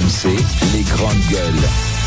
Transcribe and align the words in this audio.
RMC, 0.00 0.28
les 0.72 0.82
grandes 0.82 1.26
gueules. 1.28 1.99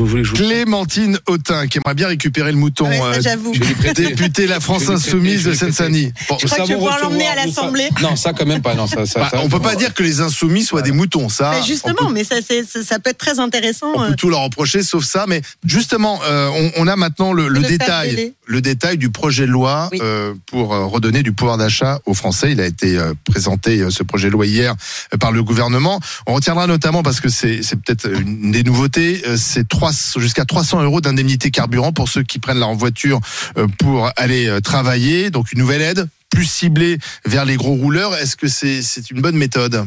Vous 0.00 0.06
voulez 0.06 0.24
jouer 0.24 0.38
Clémentine 0.38 1.18
Autain, 1.26 1.66
qui 1.66 1.78
aimerait 1.78 1.94
bien 1.94 2.08
récupérer 2.08 2.50
le 2.52 2.58
mouton. 2.58 2.88
Ouais, 2.88 3.00
euh, 3.00 3.20
j'avoue. 3.20 3.52
Députée 3.94 4.46
La 4.46 4.60
France 4.60 4.88
Insoumise 4.88 5.44
de. 5.44 5.52
Seine-Saint-Denis. 5.54 6.12
Bon, 6.28 6.36
Je 6.40 6.46
crois 6.46 6.56
Ça 6.58 6.62
que 6.62 6.68
tu 6.68 6.74
vont 6.74 6.80
vas 6.80 6.92
pouvoir 6.92 6.94
recevoir 6.94 7.10
l'emmener 7.10 7.26
à 7.28 7.34
l'Assemblée. 7.46 7.88
Non, 8.02 8.16
ça 8.16 8.32
quand 8.32 8.46
même 8.46 8.62
pas. 8.62 8.74
Non, 8.74 8.86
ça, 8.86 9.04
ça, 9.06 9.20
bah, 9.20 9.28
ça- 9.30 9.40
on 9.42 9.48
peut 9.48 9.60
pas 9.60 9.74
dire 9.74 9.92
que 9.94 10.02
les 10.02 10.20
insoumis 10.20 10.64
soient 10.64 10.82
des 10.82 10.92
moutons, 10.92 11.28
ça. 11.28 11.52
Mais 11.54 11.62
justement, 11.66 12.06
peut- 12.08 12.12
mais 12.14 12.24
ça, 12.24 12.36
c'est- 12.46 12.64
ça, 12.64 12.82
ça 12.82 12.98
peut 12.98 13.10
être 13.10 13.18
très 13.18 13.38
intéressant. 13.38 13.92
On 13.94 14.02
euh, 14.02 14.08
peut 14.08 14.16
tout 14.16 14.30
leur 14.30 14.40
reprocher 14.40 14.82
sauf 14.82 15.04
ça, 15.04 15.26
mais 15.28 15.42
justement, 15.64 16.18
euh, 16.24 16.48
on, 16.54 16.84
on 16.84 16.86
a 16.86 16.96
maintenant 16.96 17.32
le, 17.32 17.48
le 17.48 17.60
le 17.60 17.60
faire 17.60 17.70
détail, 17.70 18.32
le 18.46 18.60
détail 18.62 18.96
du 18.96 19.10
projet 19.10 19.46
de 19.46 19.50
loi 19.52 19.88
Oui. 19.92 19.98
euh, 20.02 20.32
pour 20.46 20.72
euh, 20.74 20.86
redonner 20.86 21.22
du 21.22 21.32
pouvoir 21.32 21.58
d'achat 21.58 22.00
aux 22.06 22.14
Français. 22.14 22.52
Il 22.52 22.60
a 22.60 22.66
été 22.66 22.96
euh, 22.96 23.12
présenté 23.30 23.80
euh, 23.80 23.90
ce 23.90 24.02
projet 24.02 24.28
de 24.28 24.32
loi 24.32 24.46
hier 24.46 24.74
euh, 25.12 25.18
par 25.18 25.30
le 25.32 25.42
gouvernement. 25.42 26.00
On 26.26 26.32
retiendra 26.34 26.66
notamment 26.66 27.02
parce 27.02 27.20
que 27.20 27.28
c'est 27.28 27.60
peut-être 27.84 28.08
une 28.10 28.50
des 28.50 28.62
nouveautés, 28.62 29.22
euh, 29.26 29.36
c'est 29.36 29.68
300 29.68 29.89
jusqu'à 30.18 30.44
300 30.44 30.82
euros 30.82 31.00
d'indemnité 31.00 31.50
carburant 31.50 31.92
pour 31.92 32.08
ceux 32.08 32.22
qui 32.22 32.38
prennent 32.38 32.58
leur 32.58 32.74
voiture 32.74 33.20
euh, 33.56 33.66
pour 33.78 34.10
aller 34.16 34.46
euh, 34.46 34.60
travailler. 34.60 35.30
Donc 35.30 35.52
une 35.52 35.58
nouvelle 35.58 35.82
aide 35.82 36.08
plus 36.30 36.44
ciblée 36.44 36.98
vers 37.24 37.44
les 37.44 37.56
gros 37.56 37.74
rouleurs. 37.74 38.14
Est-ce 38.16 38.36
que 38.36 38.48
c'est 38.48 39.10
une 39.10 39.20
bonne 39.20 39.36
méthode? 39.36 39.86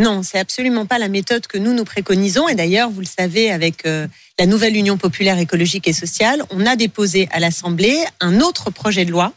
Non, 0.00 0.22
c'est 0.22 0.38
absolument 0.38 0.86
pas 0.86 0.98
la 0.98 1.08
méthode 1.08 1.46
que 1.46 1.58
nous 1.58 1.74
nous 1.74 1.84
préconisons. 1.84 2.48
Et 2.48 2.54
d'ailleurs, 2.54 2.90
vous 2.90 3.00
le 3.00 3.06
savez, 3.06 3.50
avec 3.50 3.84
euh, 3.84 4.06
la 4.38 4.46
nouvelle 4.46 4.76
Union 4.76 4.96
populaire 4.96 5.38
écologique 5.38 5.88
et 5.88 5.92
sociale, 5.92 6.42
on 6.50 6.64
a 6.64 6.76
déposé 6.76 7.28
à 7.32 7.40
l'Assemblée 7.40 7.98
un 8.20 8.40
autre 8.40 8.70
projet 8.70 9.04
de 9.04 9.10
loi 9.10 9.32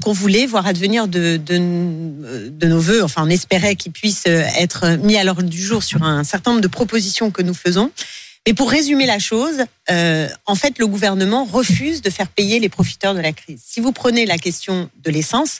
qu'on 0.00 0.12
voulait 0.12 0.46
voir 0.46 0.66
advenir 0.66 1.06
de, 1.06 1.36
de, 1.36 2.48
de 2.50 2.66
nos 2.66 2.80
voeux. 2.80 3.04
Enfin, 3.04 3.22
on 3.24 3.30
espérait 3.30 3.76
qu'il 3.76 3.92
puisse 3.92 4.26
être 4.26 4.96
mis 4.96 5.16
à 5.16 5.22
l'ordre 5.22 5.44
du 5.44 5.62
jour 5.62 5.84
sur 5.84 6.02
un 6.02 6.24
certain 6.24 6.50
nombre 6.50 6.62
de 6.62 6.66
propositions 6.66 7.30
que 7.30 7.42
nous 7.42 7.54
faisons. 7.54 7.92
Mais 8.48 8.54
pour 8.54 8.70
résumer 8.70 9.04
la 9.04 9.18
chose, 9.18 9.56
euh, 9.90 10.26
en 10.46 10.54
fait, 10.54 10.78
le 10.78 10.86
gouvernement 10.86 11.44
refuse 11.44 12.00
de 12.00 12.08
faire 12.08 12.28
payer 12.28 12.60
les 12.60 12.70
profiteurs 12.70 13.12
de 13.14 13.20
la 13.20 13.32
crise. 13.32 13.60
Si 13.62 13.78
vous 13.78 13.92
prenez 13.92 14.24
la 14.24 14.38
question 14.38 14.88
de 15.04 15.10
l'essence, 15.10 15.58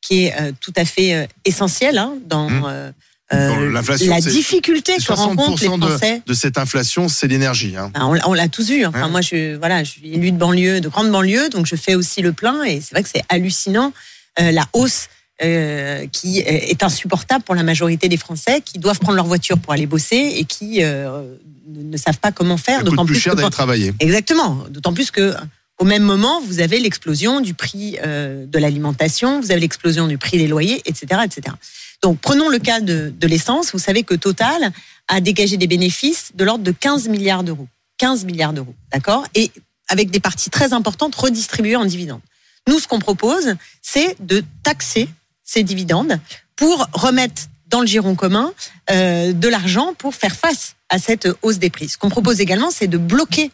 qui 0.00 0.24
est 0.24 0.34
euh, 0.40 0.50
tout 0.60 0.72
à 0.74 0.84
fait 0.84 1.14
euh, 1.14 1.26
essentielle 1.44 1.96
hein, 1.96 2.14
dans, 2.26 2.50
Mmh. 2.50 2.92
euh, 3.32 3.72
la 4.06 4.20
difficulté 4.20 4.96
que 4.96 5.12
rencontrent 5.12 5.62
les 5.62 5.68
60% 5.68 5.78
de, 5.78 5.86
Français. 5.86 6.22
de 6.26 6.34
cette 6.34 6.58
inflation, 6.58 7.08
c'est 7.08 7.28
l'énergie. 7.28 7.76
Hein. 7.76 7.92
Ben, 7.94 8.04
on 8.06 8.14
l'a- 8.14 8.28
on 8.28 8.32
l'a 8.32 8.48
tous 8.48 8.68
vu. 8.68 8.84
Enfin, 8.84 9.04
Ouais. 9.04 9.10
moi, 9.10 9.20
je, 9.20 9.54
voilà, 9.56 9.84
je 9.84 9.92
suis 9.92 10.12
élue 10.12 10.32
de 10.32 10.36
banlieue, 10.36 10.80
de 10.80 10.88
grande 10.88 11.12
banlieue, 11.12 11.48
donc 11.50 11.66
je 11.66 11.76
fais 11.76 11.94
aussi 11.94 12.20
le 12.20 12.32
plein. 12.32 12.64
Et 12.64 12.80
c'est 12.80 12.90
vrai 12.94 13.04
que 13.04 13.08
c'est 13.14 13.22
hallucinant 13.28 13.92
euh, 14.40 14.50
la 14.50 14.66
hausse 14.72 15.06
euh, 15.42 16.06
qui 16.12 16.38
est 16.38 16.82
insupportable 16.82 17.42
pour 17.42 17.56
la 17.56 17.64
majorité 17.64 18.08
des 18.08 18.16
Français 18.16 18.60
qui 18.64 18.78
doivent 18.78 19.00
prendre 19.00 19.16
leur 19.16 19.26
voiture 19.26 19.58
pour 19.58 19.72
aller 19.72 19.86
bosser 19.86 20.34
et 20.36 20.44
qui 20.44 20.82
euh, 20.82 21.34
ne 21.66 21.96
savent 21.96 22.18
pas 22.18 22.30
comment 22.30 22.56
faire. 22.56 22.84
D'autant 22.84 23.04
plus 23.04 23.14
plus 23.14 23.20
cher 23.20 23.34
d'aller 23.34 23.50
travailler. 23.50 23.92
Exactement. 23.98 24.64
D'autant 24.70 24.92
plus 24.92 25.10
que 25.10 25.34
au 25.78 25.84
même 25.84 26.04
moment, 26.04 26.40
vous 26.40 26.60
avez 26.60 26.78
l'explosion 26.78 27.40
du 27.40 27.52
prix 27.52 27.98
euh, 28.04 28.46
de 28.46 28.58
l'alimentation, 28.60 29.40
vous 29.40 29.50
avez 29.50 29.60
l'explosion 29.60 30.06
du 30.06 30.18
prix 30.18 30.38
des 30.38 30.46
loyers, 30.46 30.80
etc., 30.84 31.22
etc. 31.24 31.56
Donc, 32.00 32.20
prenons 32.20 32.48
le 32.48 32.58
cas 32.58 32.80
de, 32.80 33.12
de 33.18 33.26
l'essence. 33.26 33.72
Vous 33.72 33.80
savez 33.80 34.04
que 34.04 34.14
Total 34.14 34.70
a 35.08 35.20
dégagé 35.20 35.56
des 35.56 35.66
bénéfices 35.66 36.30
de 36.34 36.44
l'ordre 36.44 36.62
de 36.62 36.70
15 36.70 37.08
milliards 37.08 37.42
d'euros. 37.42 37.66
15 37.98 38.24
milliards 38.24 38.52
d'euros, 38.52 38.74
d'accord? 38.92 39.26
Et 39.34 39.50
avec 39.88 40.10
des 40.10 40.20
parties 40.20 40.50
très 40.50 40.72
importantes 40.72 41.14
redistribuées 41.14 41.76
en 41.76 41.84
dividendes. 41.84 42.20
Nous, 42.68 42.78
ce 42.78 42.88
qu'on 42.88 42.98
propose, 42.98 43.54
c'est 43.82 44.16
de 44.20 44.42
taxer 44.62 45.08
ces 45.44 45.62
dividendes 45.62 46.18
pour 46.56 46.88
remettre 46.92 47.42
dans 47.68 47.80
le 47.80 47.86
giron 47.86 48.14
commun 48.14 48.52
euh, 48.90 49.32
de 49.32 49.48
l'argent 49.48 49.94
pour 49.98 50.14
faire 50.14 50.36
face 50.36 50.76
à 50.88 50.98
cette 50.98 51.28
hausse 51.42 51.58
des 51.58 51.70
prix. 51.70 51.88
Ce 51.88 51.98
qu'on 51.98 52.08
propose 52.10 52.40
également, 52.40 52.70
c'est 52.70 52.86
de 52.86 52.98
bloquer 52.98 53.50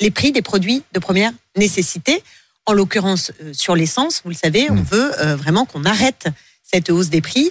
les 0.00 0.10
prix 0.10 0.32
des 0.32 0.42
produits 0.42 0.82
de 0.92 0.98
première 0.98 1.32
nécessité. 1.56 2.22
En 2.66 2.72
l'occurrence, 2.72 3.32
euh, 3.42 3.52
sur 3.52 3.74
l'essence, 3.74 4.22
vous 4.24 4.30
le 4.30 4.36
savez, 4.36 4.70
on 4.70 4.74
Mm. 4.76 4.86
veut 4.90 5.20
euh, 5.20 5.36
vraiment 5.36 5.64
qu'on 5.64 5.84
arrête 5.84 6.26
cette 6.62 6.90
hausse 6.90 7.08
des 7.08 7.20
prix 7.20 7.50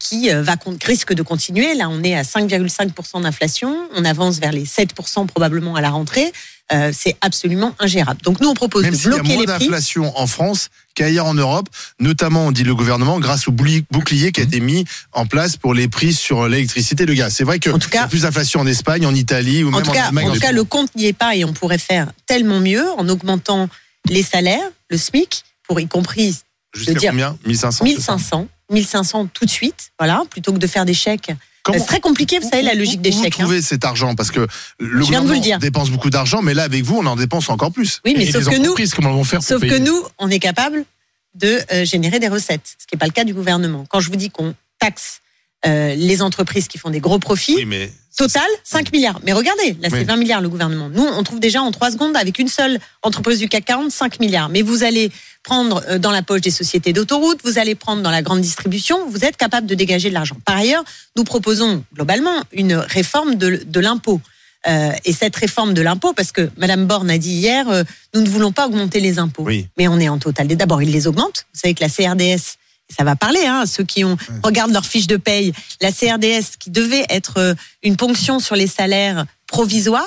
qui 0.00 0.28
va 0.30 0.56
risque 0.84 1.12
de 1.12 1.22
continuer. 1.22 1.72
Là, 1.76 1.88
on 1.88 2.02
est 2.02 2.16
à 2.16 2.22
5,5% 2.22 3.22
d'inflation. 3.22 3.88
On 3.94 4.04
avance 4.04 4.40
vers 4.40 4.50
les 4.50 4.64
7% 4.64 5.26
probablement 5.28 5.76
à 5.76 5.80
la 5.80 5.90
rentrée. 5.90 6.32
Euh, 6.70 6.90
c'est 6.92 7.16
absolument 7.22 7.74
ingérable. 7.78 8.20
Donc 8.22 8.40
nous, 8.40 8.48
on 8.48 8.54
propose 8.54 8.82
Même 8.82 8.92
de 8.92 8.98
s'il 8.98 9.10
y 9.10 9.14
a 9.14 9.18
bloquer 9.18 9.36
moins 9.36 9.44
d'inflation 9.46 10.18
en 10.18 10.26
France 10.26 10.68
qu'ailleurs 10.94 11.24
en 11.24 11.32
Europe, 11.32 11.68
notamment, 11.98 12.46
on 12.46 12.52
dit 12.52 12.62
le 12.64 12.74
gouvernement, 12.74 13.18
grâce 13.20 13.48
au 13.48 13.52
bouclier 13.52 14.32
qui 14.32 14.40
a 14.40 14.44
été 14.44 14.60
mis 14.60 14.84
en 15.12 15.24
place 15.24 15.56
pour 15.56 15.72
les 15.72 15.88
prix 15.88 16.12
sur 16.12 16.46
l'électricité 16.46 17.04
et 17.04 17.06
le 17.06 17.14
gaz. 17.14 17.32
C'est 17.34 17.44
vrai 17.44 17.58
que 17.58 17.70
En 17.70 17.78
tout 17.78 17.88
cas- 17.88 18.02
y 18.02 18.04
a 18.04 18.08
plus 18.08 18.22
d'inflation 18.22 18.60
en 18.60 18.66
Espagne, 18.66 19.06
en 19.06 19.14
Italie 19.14 19.64
ou 19.64 19.68
En 19.68 19.72
même 19.72 19.82
tout 19.82 19.90
en 19.90 19.94
cas, 19.94 20.06
Allemagne. 20.08 20.28
en 20.28 20.34
tout 20.34 20.40
cas, 20.40 20.52
le 20.52 20.64
compte 20.64 20.94
n'y 20.94 21.06
est 21.06 21.12
pas 21.14 21.34
et 21.36 21.44
on 21.46 21.54
pourrait 21.54 21.78
faire 21.78 22.12
tellement 22.26 22.60
mieux 22.60 22.84
en 22.98 23.08
augmentant 23.08 23.68
les 24.10 24.22
salaires, 24.22 24.68
le 24.90 24.98
SMIC, 24.98 25.44
pour 25.66 25.80
y 25.80 25.86
compris 25.86 26.36
Jusqu'à 26.74 27.08
combien? 27.10 27.38
1500 27.46 27.84
c'est 27.86 27.92
ça? 28.00 28.12
1500, 28.14 28.48
1500 28.70 29.28
tout 29.32 29.46
de 29.46 29.50
suite, 29.50 29.90
voilà, 29.98 30.22
plutôt 30.28 30.52
que 30.52 30.58
de 30.58 30.66
faire 30.66 30.84
des 30.84 30.92
chèques. 30.94 31.30
C'est 31.72 31.86
très 31.86 32.00
compliqué, 32.00 32.38
vous 32.38 32.48
savez, 32.48 32.62
la 32.62 32.74
logique 32.74 33.00
des 33.00 33.10
où 33.10 33.22
chèques. 33.22 33.34
Vous 33.34 33.42
hein. 33.42 33.44
trouvez 33.44 33.62
cet 33.62 33.84
argent 33.84 34.14
parce 34.14 34.30
que 34.30 34.46
le 34.78 35.04
gouvernement 35.04 35.34
le 35.34 35.40
dire. 35.40 35.58
dépense 35.58 35.90
beaucoup 35.90 36.10
d'argent, 36.10 36.42
mais 36.42 36.54
là 36.54 36.64
avec 36.64 36.84
vous, 36.84 36.98
on 36.98 37.06
en 37.06 37.16
dépense 37.16 37.50
encore 37.50 37.72
plus. 37.72 38.00
Oui, 38.04 38.14
mais 38.16 38.26
Et 38.26 38.32
sauf 38.32 38.44
que 38.44 38.56
nous, 38.56 38.74
vont 39.12 39.24
faire 39.24 39.42
sauf 39.42 39.60
que 39.60 39.78
nous, 39.78 40.02
on 40.18 40.30
est 40.30 40.38
capable 40.38 40.84
de 41.34 41.60
euh, 41.72 41.84
générer 41.84 42.18
des 42.18 42.28
recettes, 42.28 42.76
ce 42.78 42.86
qui 42.86 42.94
n'est 42.94 42.98
pas 42.98 43.06
le 43.06 43.12
cas 43.12 43.24
du 43.24 43.34
gouvernement. 43.34 43.84
Quand 43.88 44.00
je 44.00 44.08
vous 44.08 44.16
dis 44.16 44.30
qu'on 44.30 44.54
taxe 44.78 45.20
euh, 45.66 45.94
les 45.94 46.22
entreprises 46.22 46.68
qui 46.68 46.78
font 46.78 46.90
des 46.90 47.00
gros 47.00 47.18
profits, 47.18 47.54
Oui, 47.56 47.64
mais 47.64 47.90
Total, 48.16 48.42
5 48.64 48.92
milliards. 48.92 49.20
Mais 49.22 49.32
regardez, 49.32 49.76
là, 49.80 49.88
c'est 49.90 49.98
Oui. 49.98 50.04
20 50.04 50.16
milliards 50.16 50.40
le 50.40 50.48
gouvernement. 50.48 50.88
Nous, 50.88 51.04
on 51.04 51.22
trouve 51.22 51.38
déjà 51.38 51.62
en 51.62 51.70
3 51.70 51.92
secondes, 51.92 52.16
avec 52.16 52.40
une 52.40 52.48
seule 52.48 52.80
entreprise 53.04 53.38
du 53.38 53.48
CAC 53.48 53.64
40, 53.66 53.92
5 53.92 54.18
milliards. 54.18 54.48
Mais 54.48 54.62
vous 54.62 54.82
allez 54.82 55.12
prendre 55.44 55.80
euh, 55.88 55.98
dans 56.00 56.10
la 56.10 56.22
poche 56.22 56.40
des 56.40 56.50
sociétés 56.50 56.92
d'autoroutes, 56.92 57.38
vous 57.44 57.58
allez 57.60 57.76
prendre 57.76 58.02
dans 58.02 58.10
la 58.10 58.20
grande 58.22 58.40
distribution, 58.40 59.08
vous 59.08 59.24
êtes 59.24 59.36
capable 59.36 59.68
de 59.68 59.74
dégager 59.76 60.08
de 60.08 60.14
l'argent. 60.14 60.36
Par 60.44 60.56
ailleurs, 60.56 60.82
nous 61.16 61.22
proposons 61.22 61.84
globalement 61.94 62.42
une 62.52 62.74
réforme 62.74 63.36
de, 63.36 63.62
de 63.64 63.80
l'impôt. 63.80 64.20
Euh, 64.66 64.90
et 65.04 65.12
cette 65.12 65.36
réforme 65.36 65.72
de 65.72 65.80
l'impôt, 65.82 66.12
parce 66.12 66.32
que 66.32 66.50
Madame 66.56 66.86
Borne 66.86 67.10
a 67.10 67.18
dit 67.18 67.30
hier, 67.34 67.68
euh, 67.68 67.84
nous 68.14 68.20
ne 68.22 68.28
voulons 68.28 68.50
pas 68.50 68.66
augmenter 68.66 68.98
les 68.98 69.20
impôts. 69.20 69.44
oui. 69.44 69.68
Mais 69.78 69.86
on 69.86 70.00
est 70.00 70.08
en 70.08 70.18
total. 70.18 70.48
D'abord, 70.48 70.82
ils 70.82 70.90
les 70.90 71.06
augmentent. 71.06 71.46
Vous 71.54 71.60
savez 71.60 71.74
que 71.74 71.84
la 71.84 71.88
CRDS, 71.88 72.56
ça 72.96 73.04
va 73.04 73.16
parler, 73.16 73.44
hein, 73.46 73.64
ceux 73.66 73.84
qui 73.84 74.04
ont 74.04 74.16
regardent 74.42 74.72
leur 74.72 74.86
fiche 74.86 75.06
de 75.06 75.16
paye, 75.16 75.52
la 75.80 75.92
CRDS 75.92 76.56
qui 76.58 76.70
devait 76.70 77.04
être 77.10 77.34
euh, 77.38 77.54
une 77.82 77.96
ponction 77.96 78.40
sur 78.40 78.56
les 78.56 78.66
salaires 78.66 79.24
provisoire 79.46 80.04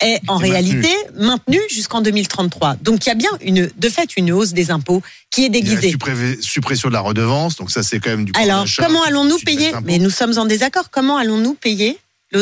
est 0.00 0.20
en 0.28 0.40
est 0.40 0.50
réalité 0.50 0.88
maintenue 1.16 1.60
jusqu'en 1.70 2.00
2033. 2.00 2.76
Donc 2.82 3.06
il 3.06 3.08
y 3.08 3.12
a 3.12 3.14
bien 3.14 3.30
une, 3.40 3.70
de 3.76 3.88
fait 3.88 4.16
une 4.16 4.32
hausse 4.32 4.52
des 4.52 4.70
impôts 4.70 5.02
qui 5.30 5.44
est 5.44 5.46
Il 5.46 5.54
y 5.54 5.58
a 5.60 5.74
la 5.74 5.76
déguisée. 5.80 5.92
suppré- 5.96 6.40
suppression 6.42 6.88
de 6.88 6.94
la 6.94 7.00
redevance, 7.00 7.56
donc 7.56 7.70
ça 7.70 7.82
c'est 7.82 8.00
quand 8.00 8.10
même 8.10 8.24
du 8.24 8.32
Alors 8.34 8.66
comment 8.78 9.02
allons-nous 9.04 9.38
payer. 9.38 9.72
Mais 9.84 9.98
nous 9.98 10.10
sommes 10.10 10.36
en 10.38 10.44
désaccord. 10.44 10.90
Comment 10.90 11.16
allons-nous 11.18 11.54
payer 11.54 11.98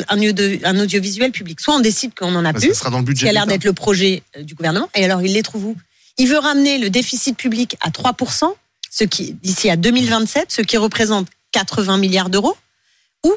un, 0.09 0.19
audio- 0.23 0.59
un 0.65 0.79
audiovisuel 0.81 1.33
public? 1.33 1.61
Soit 1.61 1.75
on 1.75 1.81
décide 1.81 2.15
qu'on 2.15 2.35
en 2.35 2.45
a 2.47 2.53
Bah, 2.53 2.61
plus, 2.61 2.69
Ça 2.69 2.75
sera 2.81 2.91
dans 2.91 2.99
le 2.99 3.05
budget. 3.05 3.27
qui 3.27 3.29
a 3.29 3.33
l'air 3.33 3.47
d'être 3.47 3.65
le 3.65 3.73
projet 3.75 4.23
euh, 4.39 4.43
du 4.43 4.55
gouvernement. 4.55 4.89
Et 4.95 5.05
alors, 5.05 5.21
il 5.23 5.33
les 5.35 5.43
trouve 5.43 5.65
où? 5.67 5.77
Il 6.17 6.29
veut 6.29 6.39
ramener 6.39 6.79
le 6.79 6.89
déficit 6.91 7.37
public 7.37 7.77
à 7.83 7.91
3%, 7.91 8.45
ce 8.91 9.05
qui, 9.05 9.33
d'ici 9.35 9.71
à 9.71 9.77
2027, 9.77 10.51
ce 10.53 10.63
qui 10.63 10.77
représente 10.77 11.29
80 11.53 11.97
milliards 11.99 12.29
d'euros. 12.29 12.57
Où 13.25 13.33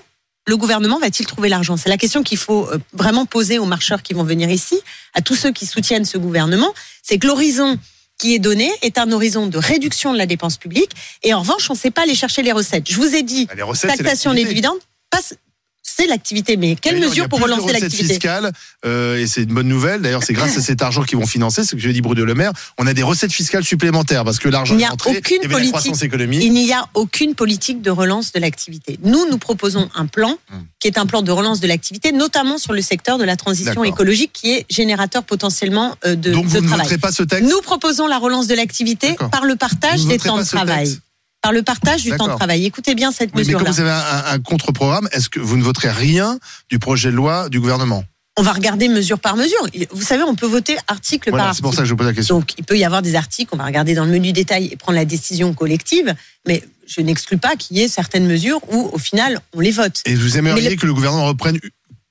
le 0.48 0.58
gouvernement 0.58 1.00
va-t-il 1.00 1.26
trouver 1.26 1.48
l'argent? 1.50 1.78
C'est 1.78 1.90
la 1.90 1.98
question 1.98 2.24
qu'il 2.24 2.38
faut 2.38 2.68
euh, 2.70 2.78
vraiment 2.94 3.26
poser 3.26 3.60
aux 3.60 3.66
marcheurs 3.66 4.02
qui 4.04 4.14
vont 4.14 4.24
venir 4.24 4.50
ici, 4.50 4.80
à 5.14 5.22
tous 5.22 5.36
ceux 5.36 5.52
qui 5.52 5.66
soutiennent 5.66 6.06
ce 6.06 6.18
gouvernement. 6.18 6.74
C'est 7.04 7.18
que 7.20 7.28
l'horizon 7.28 7.78
qui 8.20 8.36
est 8.36 8.40
donné 8.40 8.72
est 8.82 8.98
un 8.98 9.12
horizon 9.12 9.48
de 9.48 9.58
réduction 9.58 10.14
de 10.14 10.18
la 10.18 10.26
dépense 10.26 10.58
publique. 10.58 10.92
Et 11.24 11.34
en 11.34 11.40
revanche, 11.40 11.70
on 11.70 11.74
ne 11.74 11.78
sait 11.78 11.92
pas 11.92 12.04
aller 12.04 12.16
chercher 12.16 12.42
les 12.44 12.52
recettes. 12.52 12.90
Je 12.90 12.96
vous 12.96 13.16
ai 13.16 13.24
dit, 13.24 13.46
Bah, 13.46 13.54
Les 13.56 13.64
recettes, 13.64 13.90
taxation 13.98 14.34
des 14.34 14.46
dividendes, 14.46 14.78
passe- 15.10 15.36
c'est 15.84 16.08
l'activité. 16.08 16.58
Mais 16.58 16.76
quelles 16.76 17.00
mesures 17.00 17.28
pour 17.30 17.40
relancer 17.42 17.64
recettes 17.64 17.82
l'activité 17.82 18.14
fiscales, 18.16 18.52
euh, 18.86 19.18
et 19.20 19.28
c'est 19.28 19.44
une 19.44 19.54
bonne 19.54 19.68
nouvelle. 19.68 20.02
D'ailleurs, 20.02 20.24
c'est 20.24 20.34
grâce 20.34 20.58
à 20.58 20.62
cet 20.62 20.82
argent 20.82 21.04
qu'ils 21.04 21.18
vont 21.20 21.28
financer, 21.28 21.64
ce 21.64 21.76
que 21.76 21.82
je 21.82 21.90
dit 21.90 22.02
Bruno 22.02 22.24
Le 22.26 22.34
Maire, 22.34 22.52
on 22.78 22.88
a 22.88 22.94
des 22.94 23.04
recettes 23.04 23.32
fiscales 23.34 23.64
supplémentaires 23.64 24.24
parce 24.24 24.40
que 24.40 24.50
l'argent 24.50 24.74
Il 24.74 24.78
n'y 24.78 24.84
est 24.84 24.88
a 24.88 24.92
rentré, 24.92 25.18
aucune 25.18 25.38
il 25.38 25.44
y 25.44 25.46
avait 25.46 25.54
politique. 25.54 25.74
la 25.76 25.80
croissance 25.82 26.02
économique. 26.04 26.42
Il 26.44 26.54
n'y 26.54 26.72
a 26.74 26.86
aucune 26.94 27.36
politique 27.36 27.82
de 27.82 27.92
relance 27.92 28.32
de 28.32 28.40
l'activité. 28.40 28.98
Nous, 29.04 29.30
nous 29.30 29.38
proposons 29.38 29.90
un 29.96 30.06
plan 30.08 30.38
Hum. 30.52 30.66
qui 30.80 30.88
est 30.88 30.98
un 30.98 31.06
plan 31.06 31.22
de 31.22 31.32
relance 31.32 31.60
de 31.60 31.68
l'activité, 31.68 32.12
notamment 32.12 32.58
sur 32.58 32.74
le 32.74 32.82
secteur 32.82 33.18
de 33.18 33.24
la 33.24 33.36
transition 33.36 33.84
écologique, 33.84 34.32
qui 34.34 34.52
est 34.54 34.66
générateur 34.70 35.24
potentiellement 35.24 35.96
euh, 36.06 36.16
de, 36.16 36.32
Donc 36.32 36.46
de 36.46 36.50
vous 36.50 36.56
ne 36.62 36.68
travail. 36.68 36.80
voterez 36.86 36.98
pas 36.98 37.12
ce 37.12 37.24
texte 37.24 37.48
Nous 37.50 37.62
proposons 37.62 38.08
la 38.08 38.18
relance 38.18 38.48
de 38.48 38.56
l'activité 38.56 39.16
par 39.32 39.46
le 39.46 39.56
partage 39.56 40.06
des 40.06 40.18
temps 40.18 40.38
de 40.38 40.44
travail. 40.44 40.86
texte 40.86 41.02
Par 41.44 41.52
le 41.52 41.62
partage 41.62 42.04
du 42.04 42.12
temps 42.12 42.30
de 42.30 42.36
travail. 42.36 42.66
Écoutez 42.66 42.96
bien 42.96 43.12
cette 43.12 43.32
Oui, 43.32 43.42
mais 43.42 43.44
mesure-là. 43.44 43.66
comme 43.66 43.74
vous 43.74 43.82
avez 43.82 43.90
un, 43.92 44.24
un 44.34 44.40
contre-programme, 44.40 45.10
est-ce 45.12 45.28
que 45.28 45.42
vous 45.42 45.58
ne 45.58 45.64
voterez 45.64 45.92
rien 45.92 46.40
du 46.70 46.80
projet 46.80 47.12
de 47.12 47.16
loi 47.18 47.50
du 47.50 47.60
gouvernement? 47.60 48.06
On 48.38 48.44
va 48.44 48.54
regarder 48.54 48.88
mesure 48.88 49.20
par 49.20 49.36
mesure. 49.36 49.60
Vous 49.92 50.02
savez, 50.02 50.24
on 50.24 50.36
peut 50.36 50.48
voter 50.48 50.78
article 50.88 51.32
par 51.32 51.32
Voilà, 51.32 51.44
c'est 51.44 51.48
article. 51.50 51.64
pour 51.64 51.74
ça 51.74 51.82
que 51.82 51.86
je 51.86 51.92
vous 51.92 51.98
pose 51.98 52.08
la 52.08 52.14
question. 52.14 52.40
Donc, 52.40 52.54
il 52.58 52.64
peut 52.64 52.78
y 52.78 52.86
avoir 52.86 53.02
des 53.02 53.16
articles, 53.16 53.50
on 53.54 53.58
va 53.58 53.66
regarder 53.66 53.94
dans 53.94 54.06
le 54.06 54.12
menu 54.12 54.32
détail 54.32 54.70
et 54.72 54.78
prendre 54.78 54.96
la 54.96 55.04
décision 55.04 55.54
collective. 55.54 56.16
Mais 56.48 56.64
je 56.88 57.02
n'exclus 57.02 57.38
pas 57.38 57.58
qu'il 57.58 57.76
y 57.78 57.82
ait 57.82 57.90
certaines 57.90 58.26
mesures 58.26 58.62
où, 58.72 58.90
au 58.94 58.98
final, 58.98 59.42
on 59.54 59.60
les 59.60 59.72
vote. 59.72 60.02
Et 60.06 60.16
vous 60.16 60.38
aimeriez 60.38 60.64
Mais 60.64 60.70
le- 60.70 60.76
que 60.78 60.86
le 60.86 60.94
gouvernement 60.94 61.26
reprenne 61.26 61.60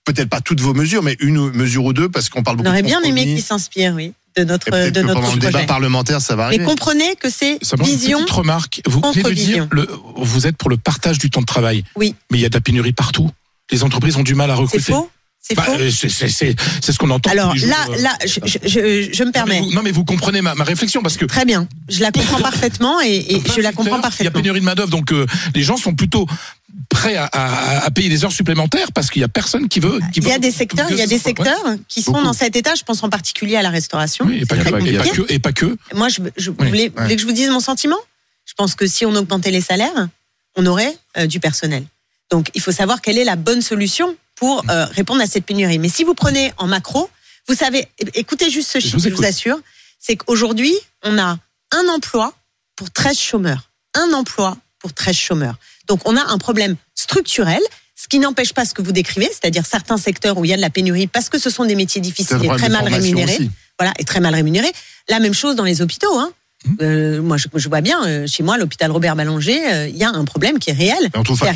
peut-être 0.04 0.28
pas 0.28 0.42
toutes 0.42 0.60
vos 0.60 0.74
mesures, 0.74 1.02
mais 1.02 1.16
une 1.20 1.50
mesure 1.52 1.86
ou 1.86 1.94
deux, 1.94 2.10
parce 2.10 2.28
qu'on 2.28 2.42
parle 2.42 2.56
On 2.56 2.58
beaucoup 2.58 2.68
aurait 2.70 2.82
de 2.82 2.86
bien 2.86 3.00
aimé 3.00 3.20
compromis. 3.22 3.34
qu'ils 3.34 3.42
s'inspirent, 3.44 3.94
oui, 3.94 4.12
de 4.36 4.44
notre, 4.44 4.70
de 4.70 4.90
que 4.90 4.98
notre 5.00 5.14
pendant 5.20 5.20
le 5.20 5.38
projet. 5.38 5.46
débat 5.52 5.64
parlementaire, 5.64 6.20
ça 6.20 6.36
va 6.36 6.48
Mais 6.50 6.58
comprenez 6.58 7.14
que 7.16 7.28
c'est 7.30 7.58
Simplement 7.62 7.88
une 7.90 7.96
vision. 7.96 8.18
petite 8.20 8.30
remarque. 8.30 8.80
Vous 8.86 9.00
venez 9.00 9.12
contre 9.22 9.28
de 9.30 9.34
dire, 9.34 9.46
vision. 9.46 9.68
le, 9.72 9.88
vous 10.16 10.46
êtes 10.46 10.56
pour 10.56 10.70
le 10.70 10.76
partage 10.76 11.18
du 11.18 11.30
temps 11.30 11.40
de 11.42 11.46
travail. 11.46 11.84
Oui. 11.96 12.14
Mais 12.30 12.38
il 12.38 12.40
y 12.40 12.46
a 12.46 12.48
de 12.48 12.54
la 12.54 12.60
pénurie 12.60 12.92
partout. 12.92 13.30
Les 13.70 13.82
entreprises 13.84 14.16
ont 14.16 14.22
du 14.22 14.34
mal 14.34 14.50
à 14.50 14.54
C'est 14.54 14.60
recruter. 14.62 14.92
faux 14.92 15.10
C'est 15.44 15.56
Bah, 15.56 15.64
faux 15.64 15.72
euh, 15.72 15.90
c'est 15.90 16.08
c'est- 16.08 16.28
c'est- 16.28 16.54
c'est 16.80 16.92
ce 16.92 16.98
qu'on 16.98 17.10
entend. 17.10 17.28
Alors 17.30 17.48
tous 17.48 17.54
les 17.54 17.60
jours, 17.62 17.70
là, 17.70 17.86
euh. 17.90 18.00
là, 18.02 18.16
je, 18.24 18.38
je, 18.44 18.58
je, 18.62 19.08
je 19.12 19.24
me 19.24 19.26
Non, 19.26 19.26
mais 19.26 19.32
permets. 19.32 19.60
vous, 19.60 19.72
non, 19.72 19.82
mais 19.82 19.90
vous 19.90 20.04
comprenez 20.04 20.40
ma, 20.40 20.54
ma 20.54 20.62
réflexion 20.62 21.02
parce 21.02 21.16
que 21.16 21.24
Très 21.24 21.44
bien, 21.44 21.66
je 21.88 22.00
la 22.00 22.12
comprends 22.12 22.38
parfaitement 22.38 23.00
et, 23.00 23.16
et 23.16 23.42
je 23.56 23.60
la 23.60 23.72
comprends 23.72 23.96
Il 23.96 23.96
y 23.96 23.98
a 23.98 24.02
parfaitement. 24.02 24.40
pénurie 24.40 24.60
de 24.60 24.64
main 24.64 24.76
d'œuvre, 24.76 24.90
donc 24.90 25.12
euh, 25.12 25.26
les 25.56 25.64
gens 25.64 25.76
sont 25.76 25.94
plutôt 25.94 26.28
prêts 26.88 27.16
à, 27.16 27.24
à- 27.26 27.84
à 27.84 27.90
payer 27.90 28.08
des 28.08 28.24
heures 28.24 28.32
supplémentaires 28.32 28.92
parce 28.92 29.10
qu'il 29.10 29.20
y 29.20 29.24
a 29.24 29.28
personne 29.28 29.68
qui 29.68 29.80
veut. 29.80 29.98
Qui 30.12 30.20
Il 30.20 30.28
y 30.28 30.32
a 30.32 30.38
des 30.38 30.50
secteurs, 30.50 30.90
il 30.90 30.96
y 30.96 31.02
a 31.02 31.06
des 31.06 31.18
secteurs 31.18 31.62
qui 31.88 32.02
sont 32.02 32.12
Beaucoup. 32.12 32.24
dans 32.24 32.32
cet 32.32 32.56
état. 32.56 32.74
Je 32.74 32.82
pense 32.84 33.02
en 33.02 33.08
particulier 33.10 33.56
à 33.56 33.62
la 33.62 33.70
restauration. 33.70 34.24
Oui, 34.26 34.38
et 34.42 34.46
pas, 34.46 34.56
que, 34.56 34.68
et 34.68 34.96
pas 34.98 35.04
que. 35.08 35.32
Et 35.32 35.38
pas 35.38 35.52
que. 35.52 35.76
Moi, 35.94 36.08
je, 36.08 36.20
je 36.36 36.50
Oui, 36.50 36.68
voulais, 36.68 36.92
ouais. 36.96 37.14
que 37.16 37.20
je 37.20 37.26
vous 37.26 37.32
dise 37.32 37.50
mon 37.50 37.60
sentiment 37.60 37.96
Je 38.46 38.54
pense 38.54 38.74
que 38.74 38.86
si 38.86 39.04
on 39.06 39.14
augmentait 39.14 39.50
les 39.50 39.60
salaires, 39.60 40.08
on 40.56 40.66
aurait 40.66 40.96
euh, 41.18 41.26
du 41.26 41.40
personnel. 41.40 41.84
Donc, 42.30 42.50
il 42.54 42.60
faut 42.60 42.72
savoir 42.72 43.00
quelle 43.00 43.18
est 43.18 43.24
la 43.24 43.36
bonne 43.36 43.60
solution 43.62 44.16
pour 44.34 44.64
euh, 44.70 44.86
répondre 44.86 45.20
à 45.22 45.26
cette 45.26 45.44
pénurie. 45.44 45.78
Mais 45.78 45.88
si 45.90 46.04
vous 46.04 46.14
prenez 46.14 46.52
en 46.56 46.66
macro, 46.66 47.08
vous 47.48 47.54
savez, 47.54 47.80
é- 47.98 48.06
écoutez 48.20 48.50
juste 48.50 48.70
ce 48.70 48.78
Je 48.78 48.84
chiffre, 48.84 48.98
vous 48.98 49.08
je 49.10 49.14
vous 49.14 49.24
assure, 49.24 49.58
c'est 49.98 50.16
qu'aujourd'hui, 50.16 50.74
on 51.04 51.18
a 51.18 51.38
un 51.72 51.88
emploi 51.94 52.32
pour 52.76 52.90
13 52.90 53.18
chômeurs. 53.18 53.70
Un 53.94 54.12
emploi 54.14 54.56
pour 54.78 54.92
13 54.94 55.14
chômeurs. 55.16 55.56
Donc, 55.88 56.00
on 56.04 56.16
a 56.16 56.24
un 56.24 56.38
problème 56.38 56.76
structurel. 56.94 57.60
Ce 57.94 58.08
qui 58.08 58.18
n'empêche 58.18 58.52
pas 58.52 58.64
ce 58.64 58.74
que 58.74 58.82
vous 58.82 58.90
décrivez, 58.90 59.28
c'est-à-dire 59.28 59.64
certains 59.64 59.96
secteurs 59.96 60.36
où 60.38 60.44
il 60.44 60.48
y 60.48 60.52
a 60.52 60.56
de 60.56 60.62
la 60.62 60.70
pénurie 60.70 61.06
parce 61.06 61.28
que 61.28 61.38
ce 61.38 61.50
sont 61.50 61.64
des 61.64 61.76
métiers 61.76 62.00
difficiles 62.00 62.38
le 62.38 62.46
et 62.46 62.48
très 62.48 62.68
mal 62.68 62.88
rémunérés 62.88 63.36
aussi. 63.36 63.50
voilà, 63.78 63.92
et 63.98 64.04
très 64.04 64.18
mal 64.18 64.34
rémunérés. 64.34 64.72
La 65.08 65.20
même 65.20 65.34
chose 65.34 65.54
dans 65.54 65.64
les 65.64 65.82
hôpitaux. 65.82 66.18
Hein. 66.18 66.32
Mmh. 66.64 66.76
Euh, 66.80 67.22
moi, 67.22 67.36
je, 67.36 67.46
je 67.54 67.68
vois 67.68 67.80
bien, 67.80 68.04
euh, 68.04 68.26
chez 68.26 68.42
moi, 68.42 68.56
l'hôpital 68.58 68.90
Robert 68.90 69.14
Ballanger, 69.14 69.60
euh, 69.72 69.88
il 69.88 69.96
y 69.96 70.04
a 70.04 70.10
un 70.10 70.24
problème 70.24 70.58
qui 70.58 70.70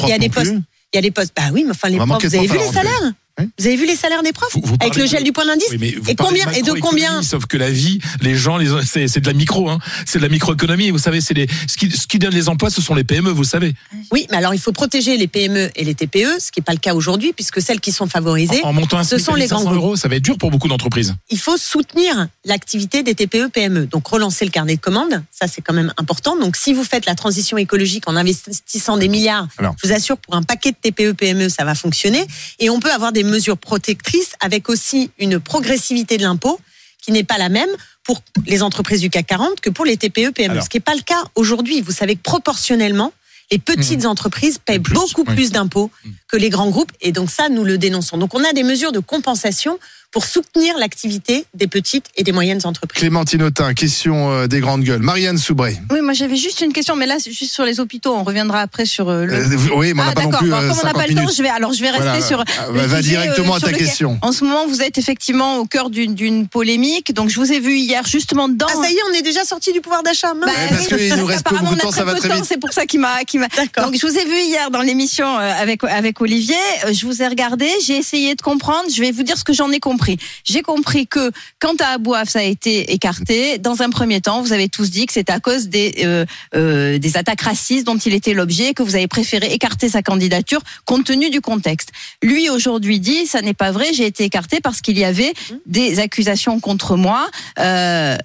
y 0.08 0.12
a 0.12 0.18
des 0.18 0.28
postes. 0.28 0.54
Il 0.92 0.96
y 0.96 0.98
a 0.98 1.02
des 1.02 1.10
postes. 1.10 1.32
Bah 1.34 1.50
oui, 1.52 1.64
mais 1.64 1.70
enfin, 1.70 1.88
les 1.88 1.96
profs, 1.96 2.24
vous 2.24 2.34
avez 2.36 2.46
vu 2.46 2.58
les 2.58 2.72
salaires 2.72 3.12
Oui. 3.38 3.46
Vous 3.58 3.66
avez 3.66 3.76
vu 3.76 3.86
les 3.86 3.96
salaires 3.96 4.22
des 4.22 4.32
profs 4.32 4.54
Vous- 4.54 4.62
vous 4.64 4.76
Avec 4.80 4.96
le 4.96 5.06
gel 5.06 5.20
de- 5.20 5.24
du 5.24 5.32
point 5.32 5.44
d'indice 5.44 5.68
Oui, 5.78 5.96
Et 6.08 6.14
combien- 6.14 6.50
et 6.52 6.62
de 6.62 6.72
combien 6.72 7.22
Sauf 7.22 7.46
que 7.46 7.56
la 7.56 7.70
vie, 7.70 7.98
les 8.22 8.34
gens, 8.34 8.56
les, 8.56 8.68
c'est, 8.86 9.20
de 9.20 9.26
la 9.26 9.32
micro, 9.34 9.68
hein. 9.68 9.78
C'est 10.06 10.18
de 10.18 10.22
la 10.22 10.28
microéconomie. 10.30 10.90
Vous 10.90 10.98
savez, 10.98 11.20
c'est 11.20 11.34
les, 11.34 11.46
ce 11.68 11.76
qui, 11.76 11.90
ce 11.90 12.06
qui 12.06 12.18
donne 12.18 12.32
les 12.34 12.48
emplois, 12.48 12.70
ce 12.70 12.80
sont 12.80 12.94
les 12.94 13.04
PME, 13.04 13.30
vous 13.30 13.44
savez. 13.44 13.74
Oui, 14.10 14.26
mais 14.30 14.38
alors 14.38 14.54
il 14.54 14.60
faut 14.60 14.72
protéger 14.72 15.16
les 15.16 15.26
PME 15.26 15.70
et 15.76 15.84
les 15.84 15.94
TPE, 15.94 16.38
ce 16.40 16.50
qui 16.50 16.60
n'est 16.60 16.64
pas 16.64 16.72
le 16.72 16.78
cas 16.78 16.94
aujourd'hui, 16.94 17.32
puisque 17.34 17.60
celles 17.60 17.80
qui 17.80 17.92
sont 17.92 18.06
favorisées, 18.06 18.62
En, 18.64 18.68
en 18.68 18.72
montant 18.72 18.98
un 18.98 19.04
ce 19.04 19.18
sont 19.18 19.34
les 19.34 19.42
1500 19.42 19.64
grands 19.64 19.74
euros, 19.74 19.96
ça 19.96 20.08
va 20.08 20.16
être 20.16 20.22
dur 20.24 20.38
pour 20.38 20.50
beaucoup 20.50 20.68
d'entreprises. 20.68 21.14
il 21.30 21.38
faut 21.38 21.56
soutenir 21.58 22.28
l'activité 22.44 23.02
des 23.02 23.14
TPE 23.14 23.48
PME. 23.52 23.86
Donc 23.86 24.06
relancer 24.06 24.44
le 24.44 24.50
carnet 24.50 24.76
de 24.76 24.80
commandes, 24.80 25.22
ça 25.30 25.46
c'est 25.46 25.60
quand 25.62 25.74
même 25.74 25.92
important. 25.98 26.36
Donc 26.38 26.56
si 26.56 26.72
vous 26.72 26.84
faites 26.84 27.06
la 27.06 27.14
transition 27.14 27.58
écologique 27.58 28.04
en 28.08 28.16
investissant 28.16 28.96
des 28.96 29.08
milliards, 29.08 29.48
Alors. 29.58 29.74
je 29.82 29.88
vous 29.88 29.94
assure 29.94 30.16
pour 30.16 30.34
un 30.34 30.42
paquet 30.42 30.70
de 30.70 30.76
TPE 30.80 31.12
PME 31.12 31.48
ça 31.48 31.64
va 31.64 31.74
fonctionner 31.74 32.26
et 32.58 32.70
on 32.70 32.80
peut 32.80 32.92
avoir 32.92 33.12
des 33.12 33.24
mesures 33.28 33.58
protectrices 33.58 34.32
avec 34.40 34.68
aussi 34.68 35.10
une 35.18 35.38
progressivité 35.40 36.16
de 36.18 36.22
l'impôt 36.22 36.58
qui 37.02 37.12
n'est 37.12 37.24
pas 37.24 37.38
la 37.38 37.48
même 37.48 37.68
pour 38.02 38.22
les 38.46 38.62
entreprises 38.62 39.00
du 39.00 39.10
CAC 39.10 39.26
40 39.26 39.60
que 39.60 39.70
pour 39.70 39.84
les 39.84 39.96
TPE 39.96 40.30
PME, 40.32 40.52
Alors. 40.52 40.64
ce 40.64 40.68
qui 40.68 40.76
n'est 40.76 40.80
pas 40.82 40.94
le 40.94 41.02
cas 41.02 41.22
aujourd'hui. 41.34 41.80
Vous 41.80 41.92
savez 41.92 42.16
que 42.16 42.22
proportionnellement 42.22 43.12
les 43.52 43.58
petites 43.58 44.06
entreprises 44.06 44.58
paient 44.58 44.80
plus, 44.80 44.94
beaucoup 44.94 45.22
oui. 45.26 45.34
plus 45.34 45.50
d'impôts 45.52 45.90
Mm. 46.04 46.10
que 46.28 46.36
les 46.36 46.50
grands 46.50 46.68
groupes 46.68 46.90
et 47.00 47.12
donc 47.12 47.30
ça 47.30 47.48
nous 47.48 47.62
le 47.62 47.78
dénonçons. 47.78 48.18
Donc 48.18 48.34
on 48.34 48.42
a 48.42 48.52
des 48.52 48.64
mesures 48.64 48.90
de 48.90 48.98
compensation 48.98 49.78
pour 50.16 50.24
soutenir 50.24 50.78
l'activité 50.78 51.44
des 51.52 51.66
petites 51.66 52.06
et 52.16 52.22
des 52.22 52.32
moyennes 52.32 52.62
entreprises. 52.64 52.98
Clémentine 52.98 53.42
Autain, 53.42 53.74
question 53.74 54.30
euh, 54.32 54.46
des 54.46 54.60
grandes 54.60 54.82
gueules. 54.82 55.02
Marianne 55.02 55.36
Soubré. 55.36 55.76
Oui, 55.90 56.00
moi 56.00 56.14
j'avais 56.14 56.36
juste 56.36 56.62
une 56.62 56.72
question, 56.72 56.96
mais 56.96 57.04
là 57.04 57.16
c'est 57.18 57.32
juste 57.32 57.52
sur 57.52 57.64
les 57.66 57.80
hôpitaux. 57.80 58.14
On 58.16 58.24
reviendra 58.24 58.62
après 58.62 58.86
sur 58.86 59.10
euh, 59.10 59.26
le. 59.26 59.34
Euh, 59.34 59.56
oui, 59.76 59.92
mais 59.92 60.00
on 60.00 60.04
n'a 60.06 60.12
ah 60.12 60.14
pas 60.14 60.22
non 60.22 60.30
plus 60.30 60.48
comme 60.48 60.58
on 60.58 60.68
n'a 60.68 60.74
50 60.74 60.92
pas 60.94 61.06
le 61.06 61.14
temps, 61.16 61.28
je 61.36 61.42
vais 61.42 61.50
alors 61.50 61.74
je 61.74 61.82
vais 61.82 61.90
rester 61.90 62.06
Voilà. 62.06 62.22
sur. 62.26 62.42
Ah, 62.58 62.68
le 62.72 62.80
va, 62.80 63.02
directement 63.02 63.52
euh, 63.52 63.56
à 63.58 63.60
ta 63.60 63.66
lequel- 63.72 63.86
question. 63.88 64.18
En 64.22 64.32
ce 64.32 64.42
moment, 64.44 64.66
vous 64.66 64.80
êtes 64.80 64.96
effectivement 64.96 65.58
au 65.58 65.66
cœur 65.66 65.90
d'une- 65.90 66.14
d'une 66.14 66.48
polémique. 66.48 67.12
Donc 67.12 67.28
je 67.28 67.38
vous 67.38 67.52
ai 67.52 67.60
vu 67.60 67.76
hier 67.76 68.06
justement 68.06 68.48
dans. 68.48 68.64
Ah 68.70 68.82
ça 68.84 68.88
y 68.88 68.94
est, 68.94 69.00
on 69.10 69.12
est 69.12 69.20
déjà 69.22 69.44
sorti 69.44 69.74
du 69.74 69.82
pouvoir 69.82 70.02
d'achat. 70.02 70.32
Bah, 70.32 70.46
Ouais, 70.46 70.52
parce 70.70 70.88
oui, 70.92 70.96
qu'il 71.10 71.14
nous 71.16 71.26
reste 71.26 71.44
peu 71.44 71.56
de 71.58 71.60
on 71.62 71.76
temps, 71.76 71.90
a 71.90 71.92
ça 71.92 71.96
très 71.98 72.04
va 72.04 72.12
peu 72.14 72.20
très 72.20 72.28
de 72.28 72.32
temps, 72.32 72.40
vite. 72.40 72.46
C'est 72.48 72.58
pour 72.58 72.72
ça 72.72 72.86
qu'il 72.86 73.00
m'a. 73.00 73.18
D'accord. 73.54 73.84
Donc 73.84 74.00
je 74.00 74.06
vous 74.06 74.16
ai 74.16 74.24
vu 74.24 74.40
hier 74.48 74.70
dans 74.70 74.80
l'émission 74.80 75.26
avec 75.36 75.84
avec 75.84 76.22
Olivier. 76.22 76.56
Je 76.90 77.04
vous 77.04 77.20
ai 77.20 77.28
regardé, 77.28 77.68
j'ai 77.86 77.98
essayé 77.98 78.34
de 78.34 78.40
comprendre. 78.40 78.84
Je 78.90 79.02
vais 79.02 79.10
vous 79.12 79.22
dire 79.22 79.36
ce 79.36 79.44
que 79.44 79.52
j'en 79.52 79.70
ai 79.72 79.78
compris. 79.80 80.05
J'ai 80.44 80.62
compris 80.62 81.06
que 81.06 81.30
quand 81.58 81.80
à 81.80 81.88
Abouaf 81.94 82.28
ça 82.28 82.40
a 82.40 82.42
été 82.42 82.92
écarté, 82.92 83.58
dans 83.58 83.82
un 83.82 83.90
premier 83.90 84.20
temps, 84.20 84.42
vous 84.42 84.52
avez 84.52 84.68
tous 84.68 84.90
dit 84.90 85.06
que 85.06 85.12
c'était 85.12 85.32
à 85.32 85.40
cause 85.40 85.68
des 85.68 85.94
euh, 86.04 86.24
euh, 86.54 86.98
des 86.98 87.16
attaques 87.16 87.42
racistes 87.42 87.86
dont 87.86 87.96
il 87.98 88.14
était 88.14 88.34
l'objet, 88.34 88.74
que 88.74 88.82
vous 88.82 88.94
avez 88.94 89.08
préféré 89.08 89.52
écarter 89.52 89.88
sa 89.88 90.02
candidature 90.02 90.60
compte 90.84 91.04
tenu 91.06 91.30
du 91.30 91.40
contexte. 91.40 91.90
Lui 92.22 92.48
aujourd'hui 92.50 93.00
dit 93.00 93.26
ça 93.26 93.42
n'est 93.42 93.54
pas 93.54 93.70
vrai, 93.72 93.92
j'ai 93.92 94.06
été 94.06 94.24
écarté 94.24 94.60
parce 94.60 94.80
qu'il 94.80 94.98
y 94.98 95.04
avait 95.04 95.32
des 95.66 95.98
accusations 95.98 96.60
contre 96.60 96.96
moi. 96.96 97.28
Euh, 97.58 98.16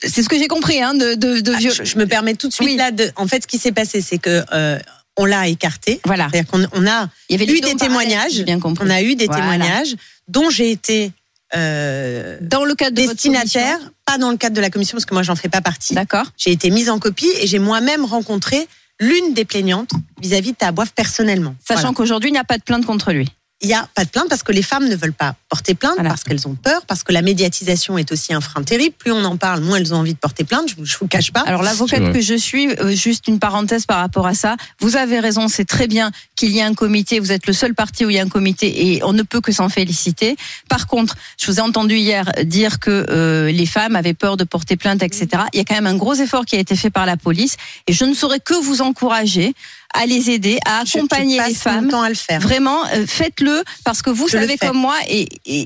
c'est 0.00 0.22
ce 0.22 0.28
que 0.28 0.38
j'ai 0.38 0.46
compris, 0.48 0.80
hein, 0.80 0.94
de, 0.94 1.14
de, 1.14 1.40
de 1.40 1.52
Ah, 1.54 1.58
je, 1.60 1.82
je 1.84 1.98
me 1.98 2.06
permets 2.06 2.34
tout 2.34 2.46
de 2.48 2.52
suite 2.52 2.68
Oui. 2.68 2.76
là. 2.76 2.92
De, 2.92 3.10
en 3.16 3.26
fait, 3.26 3.42
ce 3.42 3.46
qui 3.48 3.58
s'est 3.58 3.72
passé, 3.72 4.00
c'est 4.00 4.18
que 4.18 4.44
euh, 4.52 4.78
on 5.16 5.24
l'a 5.24 5.48
écarté. 5.48 6.00
Voilà. 6.04 6.28
C'est-à-dire 6.30 6.48
qu'on 6.50 6.64
on 6.72 6.86
a 6.86 7.08
Il 7.28 7.40
y 7.40 7.42
avait 7.42 7.52
eu 7.52 7.60
des 7.60 7.74
témoignages. 7.74 8.30
j'ai 8.32 8.44
bien 8.44 8.60
compris. 8.60 8.84
On 8.86 8.90
a 8.90 9.02
eu 9.02 9.16
des 9.16 9.26
Voilà. 9.26 9.42
témoignages 9.42 9.96
dont 10.28 10.50
j'ai 10.50 10.70
été 10.70 11.12
euh, 11.54 12.38
Dans 12.40 12.64
le 12.64 12.74
cadre 12.74 12.96
de 12.96 13.06
destinataire, 13.06 13.78
pas 14.04 14.18
dans 14.18 14.30
le 14.30 14.36
cadre 14.36 14.54
de 14.54 14.60
la 14.60 14.70
commission 14.70 14.96
parce 14.96 15.06
que 15.06 15.14
moi 15.14 15.22
j'en 15.22 15.36
fais 15.36 15.48
pas 15.48 15.60
partie. 15.62 15.94
D'accord. 15.94 16.26
J'ai 16.36 16.52
été 16.52 16.70
mise 16.70 16.90
en 16.90 16.98
copie 16.98 17.30
et 17.40 17.46
j'ai 17.46 17.58
moi-même 17.58 18.04
rencontré 18.04 18.68
l'une 19.00 19.32
des 19.34 19.44
plaignantes 19.44 19.90
vis-à-vis 20.20 20.52
de 20.52 20.56
Taboif 20.56 20.90
personnellement. 20.94 21.54
Sachant 21.66 21.80
Voilà. 21.80 21.94
qu'aujourd'hui, 21.94 22.30
il 22.30 22.32
n'y 22.32 22.38
a 22.38 22.44
pas 22.44 22.58
de 22.58 22.62
plainte 22.62 22.84
contre 22.84 23.12
lui. 23.12 23.28
Il 23.60 23.66
n'y 23.66 23.74
a 23.74 23.88
pas 23.92 24.04
de 24.04 24.10
plainte 24.10 24.28
parce 24.28 24.44
que 24.44 24.52
les 24.52 24.62
femmes 24.62 24.88
ne 24.88 24.94
veulent 24.94 25.12
pas 25.12 25.34
porter 25.48 25.74
plainte, 25.74 25.94
Voilà. 25.96 26.10
parce 26.10 26.22
qu'elles 26.22 26.46
ont 26.46 26.54
peur, 26.54 26.82
parce 26.86 27.02
que 27.02 27.12
la 27.12 27.22
médiatisation 27.22 27.98
est 27.98 28.12
aussi 28.12 28.32
un 28.32 28.40
frein 28.40 28.62
terrible. 28.62 28.94
Plus 28.96 29.10
on 29.10 29.24
en 29.24 29.36
parle, 29.36 29.62
moins 29.62 29.78
elles 29.78 29.92
ont 29.92 29.96
envie 29.96 30.14
de 30.14 30.18
porter 30.18 30.44
plainte. 30.44 30.68
Je 30.68 30.80
ne 30.80 30.86
vous 31.00 31.08
cache 31.08 31.32
pas. 31.32 31.40
Alors 31.40 31.64
l'avocate 31.64 32.12
que 32.12 32.20
je 32.20 32.34
suis, 32.34 32.68
euh, 32.78 32.90
juste 32.94 33.26
une 33.26 33.40
parenthèse 33.40 33.84
par 33.84 33.98
rapport 33.98 34.28
à 34.28 34.34
ça. 34.34 34.56
Vous 34.78 34.96
avez 34.96 35.18
raison, 35.18 35.48
c'est 35.48 35.64
très 35.64 35.88
bien 35.88 36.12
qu'il 36.36 36.50
y 36.50 36.58
ait 36.58 36.62
un 36.62 36.74
comité. 36.74 37.18
Vous 37.18 37.32
êtes 37.32 37.48
le 37.48 37.52
seul 37.52 37.74
parti 37.74 38.06
où 38.06 38.10
il 38.10 38.16
y 38.16 38.20
a 38.20 38.22
un 38.22 38.28
comité 38.28 38.92
et 38.92 39.02
on 39.02 39.12
ne 39.12 39.22
peut 39.22 39.40
que 39.40 39.50
s'en 39.50 39.68
féliciter. 39.68 40.36
Par 40.68 40.86
contre, 40.86 41.16
je 41.40 41.50
vous 41.50 41.58
ai 41.58 41.62
entendu 41.62 41.96
hier 41.96 42.30
dire 42.44 42.78
que 42.78 43.06
euh, 43.10 43.50
les 43.50 43.66
femmes 43.66 43.96
avaient 43.96 44.14
peur 44.14 44.36
de 44.36 44.44
porter 44.44 44.76
plainte, 44.76 45.02
etc. 45.02 45.26
Il 45.52 45.58
y 45.58 45.60
a 45.60 45.64
quand 45.64 45.74
même 45.74 45.88
un 45.88 45.96
gros 45.96 46.14
effort 46.14 46.44
qui 46.44 46.54
a 46.54 46.60
été 46.60 46.76
fait 46.76 46.90
par 46.90 47.06
la 47.06 47.16
police 47.16 47.56
et 47.88 47.92
je 47.92 48.04
ne 48.04 48.14
saurais 48.14 48.38
que 48.38 48.54
vous 48.54 48.82
encourager 48.82 49.52
à 49.94 50.06
les 50.06 50.30
aider, 50.30 50.58
à 50.66 50.84
Je- 50.84 50.92
je 50.92 50.98
accompagner 50.98 51.36
passe 51.38 51.48
les 51.48 51.54
femmes. 51.54 51.88
temps 51.88 52.02
à 52.02 52.08
le 52.08 52.14
faire. 52.14 52.40
Vraiment, 52.40 52.84
euh, 52.94 53.06
faites-le 53.06 53.62
parce 53.84 54.02
que 54.02 54.10
vous 54.10 54.28
Je 54.28 54.32
savez 54.38 54.56
comme 54.58 54.76
moi 54.78 54.96
et, 55.08 55.28
et 55.46 55.64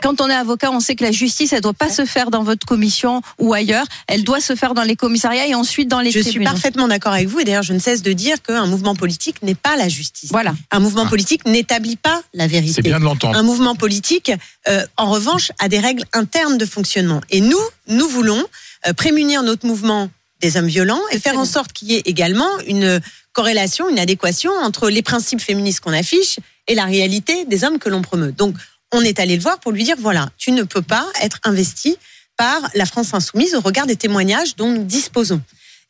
quand 0.00 0.20
on 0.20 0.28
est 0.28 0.34
avocat, 0.34 0.70
on 0.70 0.78
sait 0.78 0.94
que 0.94 1.02
la 1.02 1.10
justice, 1.10 1.52
elle 1.52 1.60
doit 1.60 1.72
pas 1.72 1.88
se 1.90 2.04
faire 2.04 2.30
dans 2.30 2.44
votre 2.44 2.64
commission 2.64 3.20
ou 3.40 3.52
ailleurs. 3.52 3.84
Elle 4.06 4.22
doit 4.22 4.40
se 4.40 4.54
faire 4.54 4.72
dans 4.72 4.84
les 4.84 4.94
commissariats 4.94 5.48
et 5.48 5.56
ensuite 5.56 5.88
dans 5.88 5.98
les 6.00 6.12
Je 6.12 6.20
suis 6.20 6.30
tribunaux. 6.30 6.52
parfaitement 6.52 6.86
d'accord 6.86 7.12
avec 7.14 7.26
vous 7.26 7.40
et 7.40 7.44
d'ailleurs 7.44 7.64
je 7.64 7.72
ne 7.72 7.80
cesse 7.80 8.02
de 8.02 8.12
dire 8.12 8.40
qu'un 8.40 8.66
mouvement 8.66 8.94
politique 8.94 9.42
n'est 9.42 9.56
pas 9.56 9.76
la 9.76 9.88
justice. 9.88 10.30
Voilà. 10.30 10.54
Un 10.70 10.78
mouvement 10.78 11.06
politique 11.06 11.44
n'établit 11.46 11.96
pas 11.96 12.22
la 12.32 12.44
C'est 12.44 12.50
vérité. 12.50 12.82
bien 12.82 13.00
de 13.00 13.04
l'entendre. 13.04 13.36
Un 13.36 13.42
mouvement 13.42 13.74
politique, 13.74 14.30
euh, 14.68 14.86
en 14.96 15.10
revanche, 15.10 15.50
a 15.58 15.68
des 15.68 15.80
règles 15.80 16.04
internes 16.12 16.58
de 16.58 16.64
fonctionnement. 16.66 17.20
Et 17.30 17.40
nous, 17.40 17.58
nous 17.88 18.08
voulons 18.08 18.44
euh, 18.86 18.92
prémunir 18.92 19.42
notre 19.42 19.66
mouvement 19.66 20.08
des 20.40 20.56
hommes 20.56 20.66
violents 20.66 21.00
et 21.10 21.18
faire 21.18 21.38
en 21.38 21.44
sorte 21.44 21.72
qu'il 21.72 21.90
y 21.90 21.94
ait 21.94 22.02
également 22.04 22.48
une 22.66 23.00
corrélation, 23.32 23.88
une 23.88 23.98
adéquation 23.98 24.52
entre 24.52 24.88
les 24.88 25.02
principes 25.02 25.40
féministes 25.40 25.80
qu'on 25.80 25.92
affiche 25.92 26.38
et 26.66 26.74
la 26.74 26.84
réalité 26.84 27.44
des 27.44 27.64
hommes 27.64 27.78
que 27.78 27.88
l'on 27.88 28.02
promeut. 28.02 28.32
Donc, 28.32 28.54
on 28.92 29.02
est 29.02 29.20
allé 29.20 29.36
le 29.36 29.42
voir 29.42 29.58
pour 29.60 29.72
lui 29.72 29.84
dire 29.84 29.96
voilà, 29.98 30.28
tu 30.38 30.52
ne 30.52 30.62
peux 30.62 30.82
pas 30.82 31.06
être 31.20 31.38
investi 31.44 31.96
par 32.36 32.70
la 32.74 32.86
France 32.86 33.14
insoumise 33.14 33.54
au 33.54 33.60
regard 33.60 33.86
des 33.86 33.96
témoignages 33.96 34.56
dont 34.56 34.70
nous 34.70 34.84
disposons. 34.84 35.42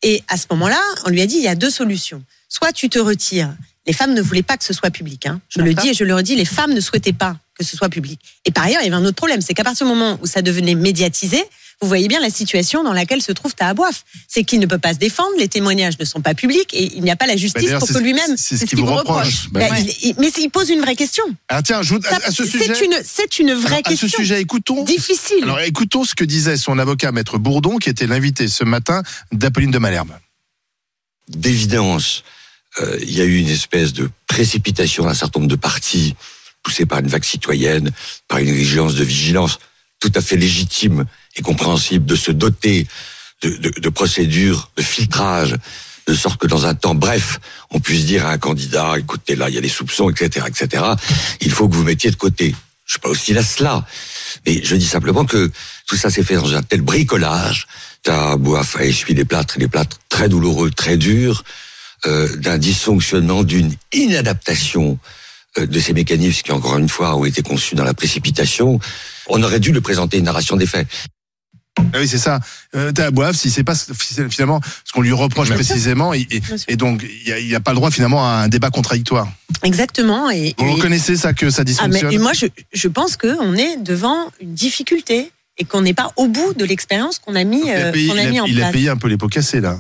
Et 0.02 0.22
à 0.28 0.36
ce 0.36 0.46
moment-là, 0.50 0.80
on 1.04 1.10
lui 1.10 1.20
a 1.20 1.26
dit 1.26 1.36
il 1.36 1.42
y 1.42 1.48
a 1.48 1.54
deux 1.54 1.70
solutions. 1.70 2.22
Soit 2.48 2.72
tu 2.72 2.88
te 2.88 2.98
retires. 2.98 3.54
Les 3.86 3.92
femmes 3.92 4.14
ne 4.14 4.22
voulaient 4.22 4.42
pas 4.42 4.56
que 4.56 4.64
ce 4.64 4.72
soit 4.72 4.90
public. 4.90 5.26
Hein. 5.26 5.40
Je 5.48 5.60
le 5.60 5.74
dis 5.74 5.88
et 5.88 5.94
je 5.94 6.04
le 6.04 6.14
redis, 6.14 6.36
les 6.36 6.44
femmes 6.44 6.74
ne 6.74 6.80
souhaitaient 6.80 7.12
pas 7.12 7.36
que 7.58 7.64
ce 7.64 7.76
soit 7.76 7.88
public. 7.88 8.20
Et 8.44 8.50
par 8.50 8.64
ailleurs, 8.64 8.82
il 8.82 8.84
y 8.84 8.88
avait 8.88 8.96
un 8.96 9.04
autre 9.04 9.16
problème, 9.16 9.40
c'est 9.40 9.54
qu'à 9.54 9.64
partir 9.64 9.86
du 9.86 9.92
moment 9.92 10.18
où 10.22 10.26
ça 10.26 10.42
devenait 10.42 10.74
médiatisé, 10.74 11.42
vous 11.80 11.86
voyez 11.88 12.08
bien 12.08 12.20
la 12.20 12.30
situation 12.30 12.82
dans 12.82 12.92
laquelle 12.92 13.22
se 13.22 13.30
trouve 13.32 13.54
Tahabouaf. 13.54 14.04
C'est 14.26 14.42
qu'il 14.44 14.58
ne 14.58 14.66
peut 14.66 14.78
pas 14.78 14.94
se 14.94 14.98
défendre, 14.98 15.30
les 15.38 15.46
témoignages 15.48 15.98
ne 15.98 16.04
sont 16.04 16.20
pas 16.20 16.34
publics 16.34 16.74
et 16.74 16.92
il 16.96 17.02
n'y 17.02 17.10
a 17.10 17.16
pas 17.16 17.26
la 17.26 17.34
Bah, 17.34 17.38
justice 17.38 17.70
pour 17.78 17.86
que 17.88 17.98
lui-même. 17.98 18.36
C'est 18.36 18.56
ce 18.56 18.60
c'est 18.60 18.66
qu'il 18.66 18.78
ce 18.78 18.82
vous 18.82 18.86
qu'il 18.88 18.92
vous 18.92 18.98
reproche. 18.98 19.48
Bah, 19.50 19.60
Bah, 19.70 19.78
il- 20.02 20.14
mais 20.18 20.28
il 20.38 20.48
pose 20.50 20.70
une 20.70 20.80
vraie 20.80 20.96
question. 20.96 21.24
Ah, 21.48 21.62
tiens, 21.62 21.82
je 21.82 21.94
vous- 21.94 22.02
Ça- 22.02 22.16
à, 22.22 22.28
à 22.28 22.30
ce 22.32 22.44
sujet. 22.44 22.72
C'est 22.74 22.84
une, 22.84 22.94
c'est 23.04 23.38
une 23.38 23.54
vraie 23.54 23.76
alors, 23.76 23.86
à 23.86 23.90
ce 23.96 24.00
question. 24.02 24.18
sujet, 24.18 24.40
écoutons. 24.40 24.82
Difficile. 24.84 25.42
Alors 25.44 25.60
écoutons 25.60 26.04
ce 26.04 26.14
que 26.14 26.24
disait 26.24 26.56
son 26.56 26.78
avocat 26.78 27.12
maître 27.12 27.38
Bourdon, 27.38 27.78
qui 27.78 27.88
était 27.90 28.06
l'invité 28.06 28.48
ce 28.48 28.64
matin 28.64 29.02
d'Apolline 29.32 29.70
de 29.70 29.78
Malherbe. 29.78 30.10
d'évidence, 31.28 32.24
euh, 32.80 32.98
il 33.02 33.12
y 33.12 33.20
a 33.20 33.24
eu 33.24 33.36
une 33.38 33.48
espèce 33.48 33.92
de 33.92 34.08
précipitation 34.26 35.04
d'un 35.04 35.14
certain 35.14 35.40
nombre 35.40 35.50
de 35.50 35.56
partis, 35.56 36.14
poussés 36.62 36.86
par 36.86 37.00
une 37.00 37.08
vague 37.08 37.24
citoyenne, 37.24 37.90
par 38.28 38.38
une 38.38 38.48
exigence 38.48 38.94
de 38.94 39.04
vigilance 39.04 39.58
tout 40.00 40.12
à 40.14 40.20
fait 40.20 40.36
légitime 40.36 41.04
et 41.38 41.42
compréhensible 41.42 42.04
de 42.04 42.16
se 42.16 42.30
doter 42.30 42.86
de, 43.42 43.50
de, 43.50 43.80
de 43.80 43.88
procédures 43.88 44.70
de 44.76 44.82
filtrage, 44.82 45.54
de 46.06 46.14
sorte 46.14 46.40
que 46.40 46.46
dans 46.46 46.66
un 46.66 46.74
temps 46.74 46.94
bref, 46.94 47.38
on 47.70 47.80
puisse 47.80 48.06
dire 48.06 48.26
à 48.26 48.32
un 48.32 48.38
candidat, 48.38 48.94
écoutez, 48.98 49.36
là, 49.36 49.48
il 49.48 49.54
y 49.54 49.58
a 49.58 49.60
des 49.60 49.68
soupçons, 49.68 50.10
etc., 50.10 50.46
etc., 50.48 50.84
il 51.40 51.50
faut 51.50 51.68
que 51.68 51.74
vous 51.74 51.84
mettiez 51.84 52.10
de 52.10 52.16
côté. 52.16 52.54
Je 52.86 52.92
suis 52.92 53.00
pas 53.00 53.10
aussi 53.10 53.34
là 53.34 53.42
cela. 53.42 53.84
Mais 54.46 54.64
je 54.64 54.74
dis 54.74 54.86
simplement 54.86 55.26
que 55.26 55.50
tout 55.86 55.96
ça 55.96 56.08
s'est 56.08 56.22
fait 56.22 56.36
dans 56.36 56.54
un 56.54 56.62
tel 56.62 56.80
bricolage. 56.80 57.66
T'as 58.02 58.36
Bouaf 58.36 58.76
a 58.76 58.84
essuyé 58.84 59.14
des 59.14 59.26
plâtres, 59.26 59.58
des 59.58 59.68
plâtres 59.68 59.98
très 60.08 60.30
douloureux, 60.30 60.70
très 60.70 60.96
durs, 60.96 61.44
euh, 62.06 62.34
d'un 62.36 62.56
dysfonctionnement, 62.56 63.42
d'une 63.42 63.74
inadaptation 63.92 64.98
euh, 65.58 65.66
de 65.66 65.80
ces 65.80 65.92
mécanismes 65.92 66.42
qui, 66.42 66.52
encore 66.52 66.78
une 66.78 66.88
fois, 66.88 67.16
ont 67.16 67.26
été 67.26 67.42
conçus 67.42 67.74
dans 67.74 67.84
la 67.84 67.92
précipitation. 67.92 68.80
On 69.26 69.42
aurait 69.42 69.60
dû 69.60 69.72
le 69.72 69.82
présenter 69.82 70.16
une 70.16 70.24
narration 70.24 70.56
des 70.56 70.66
faits. 70.66 70.88
Ah 71.92 71.98
oui, 72.00 72.08
c'est 72.08 72.18
ça. 72.18 72.40
Euh, 72.74 72.92
Boave, 73.12 73.34
si 73.36 73.50
c'est 73.50 73.64
pas 73.64 73.74
finalement 74.28 74.60
ce 74.84 74.92
qu'on 74.92 75.00
lui 75.00 75.12
reproche 75.12 75.50
précisément, 75.50 76.12
et, 76.14 76.26
donc 76.76 77.04
il 77.26 77.46
n'y 77.46 77.54
a, 77.54 77.60
pas 77.60 77.70
le 77.72 77.76
droit 77.76 77.90
finalement 77.90 78.24
à 78.26 78.30
un 78.42 78.48
débat 78.48 78.70
contradictoire. 78.70 79.28
Exactement. 79.62 80.30
Et, 80.30 80.54
Vous 80.58 80.66
et- 80.66 80.72
reconnaissez 80.72 81.16
ça 81.16 81.32
que 81.32 81.50
ça 81.50 81.62
Ah, 81.62 81.64
mais, 81.64 81.70
dysfonctionne 81.72 82.12
et 82.12 82.18
moi, 82.18 82.32
je, 82.32 82.46
je 82.72 82.88
pense 82.88 83.16
qu'on 83.16 83.54
est 83.54 83.76
devant 83.78 84.30
une 84.40 84.54
difficulté 84.54 85.30
et 85.56 85.64
qu'on 85.64 85.82
n'est 85.82 85.94
pas 85.94 86.12
au 86.16 86.28
bout 86.28 86.54
de 86.54 86.64
l'expérience 86.64 87.18
qu'on 87.18 87.34
a 87.34 87.44
mis, 87.44 87.62
il, 87.64 87.70
euh, 87.70 87.88
a 87.88 87.92
payé, 87.92 88.08
qu'on 88.08 88.16
a 88.18 88.22
il 88.22 88.26
a- 88.28 88.30
mis 88.30 88.40
en 88.40 88.44
il 88.46 88.56
a 88.58 88.60
place. 88.64 88.72
payé 88.72 88.88
un 88.90 88.96
peu 88.96 89.08
les 89.08 89.16
pots 89.16 89.28
cassés 89.28 89.60
là. 89.60 89.78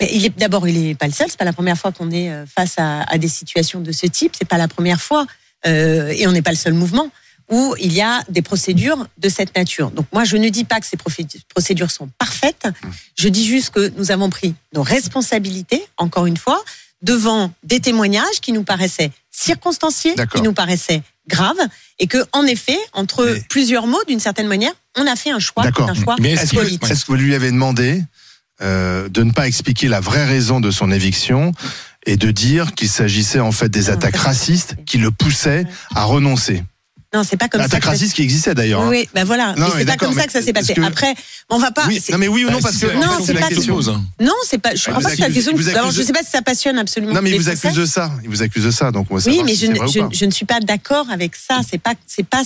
Mais 0.00 0.10
il 0.12 0.24
est 0.26 0.38
d'abord, 0.38 0.68
il 0.68 0.90
est 0.90 0.94
pas 0.94 1.06
le 1.06 1.12
seul. 1.12 1.26
C'est 1.30 1.38
pas 1.38 1.44
la 1.46 1.54
première 1.54 1.78
fois 1.78 1.90
qu'on 1.90 2.10
est 2.10 2.30
euh, 2.30 2.44
face 2.46 2.74
à, 2.76 3.02
à 3.04 3.18
des 3.18 3.28
situations 3.28 3.80
de 3.80 3.92
ce 3.92 4.06
type. 4.06 4.34
C'est 4.38 4.46
pas 4.48 4.58
la 4.58 4.68
première 4.68 5.00
fois, 5.00 5.26
euh, 5.66 6.08
et 6.14 6.26
on 6.26 6.32
n'est 6.32 6.42
pas 6.42 6.50
le 6.50 6.56
seul 6.56 6.74
mouvement 6.74 7.10
où 7.50 7.74
il 7.78 7.92
y 7.92 8.00
a 8.00 8.22
des 8.28 8.42
procédures 8.42 9.06
de 9.18 9.28
cette 9.28 9.56
nature. 9.56 9.90
Donc 9.90 10.06
moi, 10.12 10.24
je 10.24 10.36
ne 10.36 10.48
dis 10.48 10.64
pas 10.64 10.80
que 10.80 10.86
ces 10.86 10.96
procédures 10.96 11.90
sont 11.90 12.08
parfaites. 12.18 12.66
Mmh. 12.66 12.88
Je 13.16 13.28
dis 13.28 13.46
juste 13.46 13.70
que 13.70 13.92
nous 13.96 14.10
avons 14.10 14.30
pris 14.30 14.54
nos 14.74 14.82
responsabilités, 14.82 15.86
encore 15.96 16.26
une 16.26 16.36
fois, 16.36 16.62
devant 17.02 17.52
des 17.62 17.80
témoignages 17.80 18.40
qui 18.40 18.52
nous 18.52 18.64
paraissaient 18.64 19.10
circonstanciés, 19.30 20.14
qui 20.34 20.42
nous 20.42 20.52
paraissaient 20.52 21.02
graves, 21.28 21.56
et 21.98 22.06
que 22.06 22.24
en 22.32 22.44
effet, 22.44 22.78
entre 22.92 23.24
Mais- 23.26 23.40
plusieurs 23.48 23.86
mots, 23.86 24.02
d'une 24.08 24.20
certaine 24.20 24.46
manière, 24.46 24.72
on 24.96 25.06
a 25.06 25.16
fait 25.16 25.30
un 25.30 25.38
choix, 25.38 25.64
un 25.64 25.94
choix 25.94 26.16
Mais 26.20 26.32
Est-ce 26.32 26.52
que, 26.54 26.90
est-ce 26.90 27.04
que 27.04 27.12
vous 27.12 27.16
lui 27.16 27.34
avez 27.34 27.50
demandé 27.50 28.02
euh, 28.62 29.08
de 29.08 29.22
ne 29.22 29.32
pas 29.32 29.46
expliquer 29.46 29.88
la 29.88 30.00
vraie 30.00 30.24
raison 30.24 30.60
de 30.60 30.70
son 30.70 30.90
éviction 30.90 31.52
et 32.06 32.16
de 32.16 32.30
dire 32.30 32.74
qu'il 32.74 32.88
s'agissait 32.88 33.40
en 33.40 33.52
fait 33.52 33.68
des 33.68 33.90
attaques 33.90 34.16
racistes 34.16 34.76
qui 34.86 34.98
le 34.98 35.10
poussaient 35.10 35.66
à 35.94 36.04
renoncer? 36.04 36.62
Non, 37.14 37.22
c'est 37.22 37.36
pas 37.36 37.48
comme 37.48 37.60
ça. 37.60 37.66
Attaques 37.66 37.80
que 37.80 37.84
ça- 37.86 37.90
racistes 37.92 38.14
qui 38.14 38.22
existaient 38.22 38.54
d'ailleurs. 38.54 38.82
hein. 38.82 38.88
Oui, 38.90 39.08
ben 39.14 39.24
voilà. 39.24 39.54
Non, 39.54 39.66
mais 39.68 39.74
mais 39.74 39.80
c'est 39.80 39.84
pas 39.86 39.96
comme 39.96 40.14
ça 40.14 40.26
que 40.26 40.32
ça 40.32 40.42
s'est 40.42 40.52
passé. 40.52 40.74
que- 40.74 40.80
Après, 40.82 41.14
on 41.48 41.58
va 41.58 41.70
pas. 41.70 41.86
Oui, 41.86 42.02
non 42.10 42.18
mais 42.18 42.28
oui 42.28 42.44
ou 42.44 42.50
non 42.50 42.54
Bah, 42.58 42.60
parce 42.64 42.76
que 42.78 42.86
non, 42.86 43.24
c'est 43.24 43.34
pas. 43.34 43.48
Non, 44.20 44.32
c'est 44.44 44.58
pas. 44.58 44.74
Je 44.74 44.82
Ah, 44.88 44.90
crois 44.90 45.02
pas 45.02 45.14
que 45.16 45.20
la 45.20 45.30
question. 45.30 45.52
Alors, 45.74 45.90
je 45.92 46.02
sais 46.02 46.12
pas 46.12 46.22
si 46.22 46.30
ça 46.30 46.42
passionne 46.42 46.78
absolument. 46.78 47.14
Non 47.14 47.22
mais 47.22 47.30
il 47.30 47.36
vous 47.38 47.48
accuse 47.48 47.74
de 47.74 47.86
ça. 47.86 48.10
Il 48.22 48.28
vous 48.30 48.42
accuse 48.42 48.64
de 48.64 48.70
ça 48.70 48.90
donc 48.90 49.06
Oui, 49.10 49.42
mais 49.44 49.54
je 49.54 50.24
ne 50.24 50.30
suis 50.30 50.46
pas 50.46 50.60
d'accord 50.60 51.08
avec 51.10 51.36
ça. 51.36 51.60
C'est 51.68 51.78
pas, 51.78 51.94
c'est 52.06 52.26
pas 52.26 52.42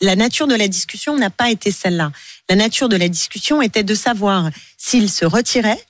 la 0.00 0.16
nature 0.16 0.46
de 0.46 0.54
la 0.54 0.68
discussion 0.68 1.16
n'a 1.16 1.30
pas 1.30 1.50
été 1.50 1.70
celle-là. 1.70 2.10
La 2.48 2.56
nature 2.56 2.88
de 2.88 2.96
la 2.96 3.08
discussion 3.08 3.62
était 3.62 3.82
de 3.84 3.94
savoir 3.94 4.50
s'il 4.76 5.10
se 5.10 5.24
retirait 5.24 5.82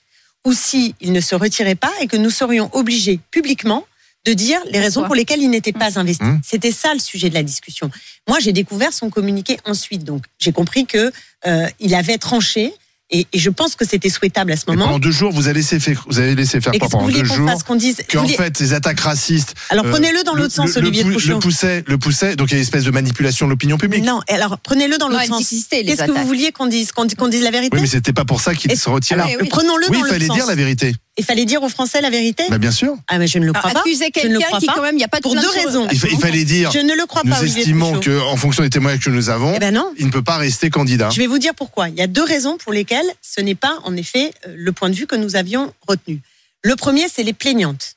ou 0.44 0.52
s'il 0.52 0.94
ne 1.02 1.20
se 1.20 1.34
retirait 1.34 1.74
pas 1.74 1.90
et 2.00 2.06
que 2.06 2.16
nous 2.16 2.30
serions 2.30 2.68
obligés 2.74 3.18
publiquement 3.30 3.84
de 4.26 4.32
dire 4.32 4.58
les 4.70 4.78
raisons 4.80 5.00
Pourquoi 5.00 5.06
pour 5.08 5.14
lesquelles 5.16 5.42
il 5.42 5.50
n'était 5.50 5.72
pas 5.72 5.98
investi. 5.98 6.22
Hum. 6.24 6.40
C'était 6.44 6.72
ça 6.72 6.92
le 6.94 7.00
sujet 7.00 7.28
de 7.28 7.34
la 7.34 7.42
discussion. 7.42 7.90
Moi, 8.28 8.38
j'ai 8.40 8.52
découvert 8.52 8.92
son 8.92 9.10
communiqué 9.10 9.58
ensuite, 9.66 10.04
donc 10.04 10.24
j'ai 10.38 10.52
compris 10.52 10.86
que 10.86 11.12
euh, 11.46 11.66
il 11.80 11.94
avait 11.94 12.16
tranché 12.18 12.72
et, 13.10 13.26
et 13.34 13.38
je 13.38 13.50
pense 13.50 13.76
que 13.76 13.84
c'était 13.86 14.08
souhaitable 14.08 14.50
à 14.52 14.56
ce 14.56 14.62
Et 14.66 14.70
moment. 14.72 14.86
pendant 14.86 14.98
deux 14.98 15.10
jours 15.10 15.30
vous 15.30 15.46
avez 15.46 15.56
laissé 15.60 15.78
faire 15.78 16.06
vous 16.08 16.18
avez 16.18 16.34
laissé 16.34 16.58
faire 16.62 16.72
quoi 16.72 16.80
qu'est-ce 16.80 16.80
que 16.80 16.84
vous 16.84 16.90
pendant 16.90 17.04
vouliez 17.04 17.20
deux 17.22 17.28
qu'on 17.28 17.34
jours 17.34 17.64
qu'on 17.64 17.74
dise 17.76 17.96
qu'en 18.10 18.26
fait 18.26 18.56
ces 18.56 18.72
attaques 18.72 19.00
racistes 19.00 19.54
Alors 19.68 19.84
euh, 19.84 19.90
prenez-le 19.90 20.24
dans 20.24 20.32
le- 20.32 20.40
l'autre 20.44 20.54
sens, 20.54 20.74
le- 20.76 20.78
Olivier 20.80 21.04
le, 21.04 21.14
de 21.14 21.28
le 21.28 21.38
poussait 21.38 21.84
le 21.86 21.98
poussait 21.98 22.34
donc 22.34 22.48
il 22.48 22.52
y 22.52 22.54
a 22.54 22.56
une 22.56 22.62
espèce 22.62 22.84
de 22.84 22.90
manipulation 22.90 23.44
de 23.44 23.50
l'opinion 23.50 23.76
publique. 23.76 24.04
Non, 24.04 24.20
et 24.26 24.32
alors 24.32 24.58
prenez-le 24.58 24.96
dans 24.96 25.08
l'autre 25.08 25.22
sens. 25.26 25.46
Qu'est-ce 25.70 26.02
que 26.06 26.10
vous 26.12 26.26
vouliez 26.26 26.50
qu'on 26.50 26.66
dise 26.66 26.92
qu'on 26.92 27.04
dise 27.04 27.42
la 27.42 27.50
vérité 27.50 27.76
Oui 27.76 27.82
mais 27.82 27.88
c'était 27.88 28.14
pas 28.14 28.24
pour 28.24 28.40
ça 28.40 28.54
qu'il 28.54 28.74
se 28.74 28.88
retirait. 28.88 29.20
Alors, 29.20 29.32
Ah, 29.34 29.38
oui. 29.42 29.48
prenons-le 29.50 29.84
Oui, 29.84 29.92
dans 29.92 29.98
il 29.98 30.00
l'autre 30.00 30.12
fallait 30.14 30.26
sens. 30.26 30.36
dire 30.36 30.46
la 30.46 30.54
vérité. 30.54 30.94
Il 31.16 31.24
fallait 31.24 31.44
dire 31.44 31.62
aux 31.62 31.68
Français 31.68 32.00
la 32.00 32.10
vérité 32.10 32.42
Bah, 32.50 32.58
bien 32.58 32.72
sûr. 32.72 32.96
Ah 33.06 33.18
mais 33.18 33.28
je 33.28 33.38
ne 33.38 33.46
le 33.46 33.52
crois 33.52 33.70
Alors, 33.70 33.84
pas. 33.84 33.88
accuser 33.88 34.06
Je 34.14 34.26
ne 34.26 34.32
le 34.32 34.38
quelqu'un 34.40 34.46
crois 34.48 34.58
qui, 34.60 34.66
pas. 34.66 34.72
quand 34.74 34.82
même, 34.82 34.96
il 34.96 34.98
n'y 34.98 35.04
a 35.04 35.08
pas 35.08 35.18
de 35.18 35.22
Pour 35.22 35.34
deux 35.36 35.48
raisons. 35.48 35.86
Il, 35.92 35.98
fa- 36.00 36.08
il 36.10 36.18
fallait 36.18 36.44
dire 36.44 36.72
Je 36.72 36.80
ne 36.80 36.92
le 36.92 37.06
crois 37.06 37.22
nous 37.24 37.30
pas. 37.30 37.40
Olivier 37.40 37.60
estimons 37.62 37.90
Pouchon. 37.90 38.00
que 38.00 38.20
en 38.20 38.36
fonction 38.36 38.64
des 38.64 38.70
témoignages 38.70 39.04
que 39.04 39.10
nous 39.10 39.30
avons, 39.30 39.54
Eh 39.54 39.60
ben 39.60 39.72
non. 39.72 39.92
il 39.96 40.06
ne 40.06 40.10
peut 40.10 40.24
pas 40.24 40.38
rester 40.38 40.70
candidat. 40.70 41.10
Je 41.10 41.20
vais 41.20 41.28
vous 41.28 41.38
dire 41.38 41.54
pourquoi. 41.54 41.88
Il 41.88 41.94
y 41.94 42.02
a 42.02 42.08
deux 42.08 42.24
raisons 42.24 42.56
pour 42.58 42.72
lesquelles 42.72 43.06
ce 43.22 43.40
n'est 43.40 43.54
pas, 43.54 43.78
en 43.84 43.96
effet, 43.96 44.32
euh, 44.48 44.54
le 44.56 44.72
point 44.72 44.90
de 44.90 44.96
vue 44.96 45.06
que 45.06 45.14
nous 45.14 45.36
avions 45.36 45.72
retenu. 45.86 46.20
Le 46.62 46.74
premier, 46.74 47.06
c'est 47.08 47.22
les 47.22 47.32
plaignantes. 47.32 47.94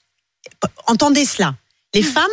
Entendez 0.86 1.26
cela. 1.26 1.56
Les 1.96 2.04
femmes 2.04 2.24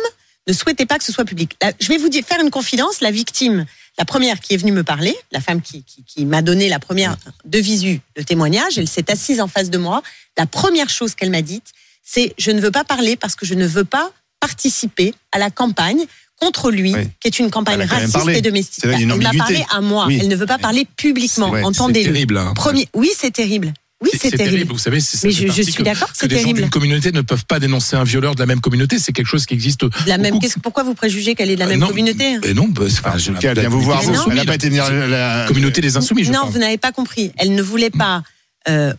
ne 0.47 0.53
souhaitaient 0.53 0.85
pas 0.85 0.97
que 0.97 1.03
ce 1.03 1.11
soit 1.11 1.25
public. 1.25 1.55
Là, 1.61 1.71
je 1.79 1.87
vais 1.87 1.97
vous 1.97 2.09
dire, 2.09 2.23
faire 2.25 2.39
une 2.41 2.51
confidence. 2.51 3.01
La 3.01 3.11
victime, 3.11 3.65
la 3.97 4.05
première 4.05 4.39
qui 4.39 4.53
est 4.53 4.57
venue 4.57 4.71
me 4.71 4.83
parler, 4.83 5.15
la 5.31 5.41
femme 5.41 5.61
qui, 5.61 5.83
qui, 5.83 6.03
qui 6.03 6.25
m'a 6.25 6.41
donné 6.41 6.69
la 6.69 6.79
première 6.79 7.17
de 7.45 7.59
visu 7.59 8.01
le 8.15 8.23
témoignage, 8.23 8.77
elle 8.77 8.87
s'est 8.87 9.09
assise 9.11 9.41
en 9.41 9.47
face 9.47 9.69
de 9.69 9.77
moi. 9.77 10.03
La 10.37 10.45
première 10.45 10.89
chose 10.89 11.15
qu'elle 11.15 11.31
m'a 11.31 11.41
dite, 11.41 11.67
c'est 12.03 12.33
je 12.37 12.51
ne 12.51 12.61
veux 12.61 12.71
pas 12.71 12.83
parler 12.83 13.15
parce 13.15 13.35
que 13.35 13.45
je 13.45 13.53
ne 13.55 13.65
veux 13.65 13.85
pas 13.85 14.11
participer 14.39 15.13
à 15.31 15.39
la 15.39 15.49
campagne 15.49 16.05
contre 16.39 16.69
lui, 16.69 16.93
Oui. 16.93 17.07
qui 17.21 17.27
est 17.29 17.39
une 17.39 17.49
campagne 17.49 17.81
raciste 17.83 18.27
et 18.27 18.41
domestique. 18.41 18.83
Elle 18.85 19.05
m'a 19.07 19.31
parlé 19.33 19.65
à 19.71 19.79
moi. 19.81 20.05
Oui. 20.07 20.19
Elle 20.21 20.27
ne 20.27 20.35
veut 20.35 20.45
pas 20.45 20.57
parler 20.57 20.85
publiquement. 20.97 21.47
Entendez-le. 21.63 22.11
terrible. 22.11 22.37
hein. 22.37 22.53
Premier, 22.55 22.87
oui, 22.93 23.09
c'est 23.17 23.31
terrible. 23.31 23.73
Oui, 24.03 24.09
c'est 24.19 24.31
terrible. 24.31 24.73
Vous 24.73 24.77
savez, 24.77 24.99
c'est 24.99 25.31
je, 25.31 25.47
je 25.47 25.61
suis 25.61 25.83
d'accord 25.83 26.11
que 26.11 26.25
des 26.25 26.35
gens 26.35 26.41
terrible. 26.41 26.59
d'une 26.61 26.69
communauté 26.69 27.11
ne 27.13 27.21
peuvent 27.21 27.45
pas 27.45 27.59
dénoncer 27.59 27.95
un 27.95 28.03
violeur 28.03 28.35
de 28.35 28.39
la 28.41 28.45
même 28.45 28.59
communauté. 28.59 28.99
C'est 28.99 29.13
quelque 29.13 29.27
chose 29.27 29.45
qui 29.45 29.53
existe. 29.53 29.85
La 30.05 30.17
même, 30.17 30.37
pourquoi 30.61 30.83
vous 30.83 30.93
préjugez 30.95 31.33
qu'elle 31.33 31.49
est 31.49 31.55
de 31.55 31.59
la 31.61 31.65
Euh, 31.65 31.69
même 31.69 31.79
non, 31.79 31.87
communauté 31.87 32.37
Et 32.43 32.53
non, 32.53 32.67
bah, 32.67 32.83
c'est 32.89 33.01
pas. 33.01 33.15
En 33.15 33.17
tout 33.17 33.33
cas, 33.35 33.51
elle 33.51 33.59
vient 33.59 33.69
vous 33.69 33.81
voir. 33.81 34.01
Elle 34.29 34.35
n'a 34.35 34.45
pas 34.45 34.55
été 34.55 34.67
venir 34.67 34.89
la, 34.91 35.45
Communauté 35.47 35.79
des 35.81 35.95
insoumis, 35.97 36.25
je 36.25 36.31
Non, 36.31 36.45
vous 36.49 36.59
n'avez 36.59 36.77
pas 36.77 36.91
compris. 36.91 37.31
Elle 37.37 37.55
ne 37.55 37.61
voulait 37.61 37.89
pas, 37.89 38.21
euh, 38.67 38.93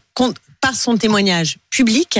par 0.60 0.74
son 0.74 0.96
témoignage 0.96 1.58
public, 1.70 2.18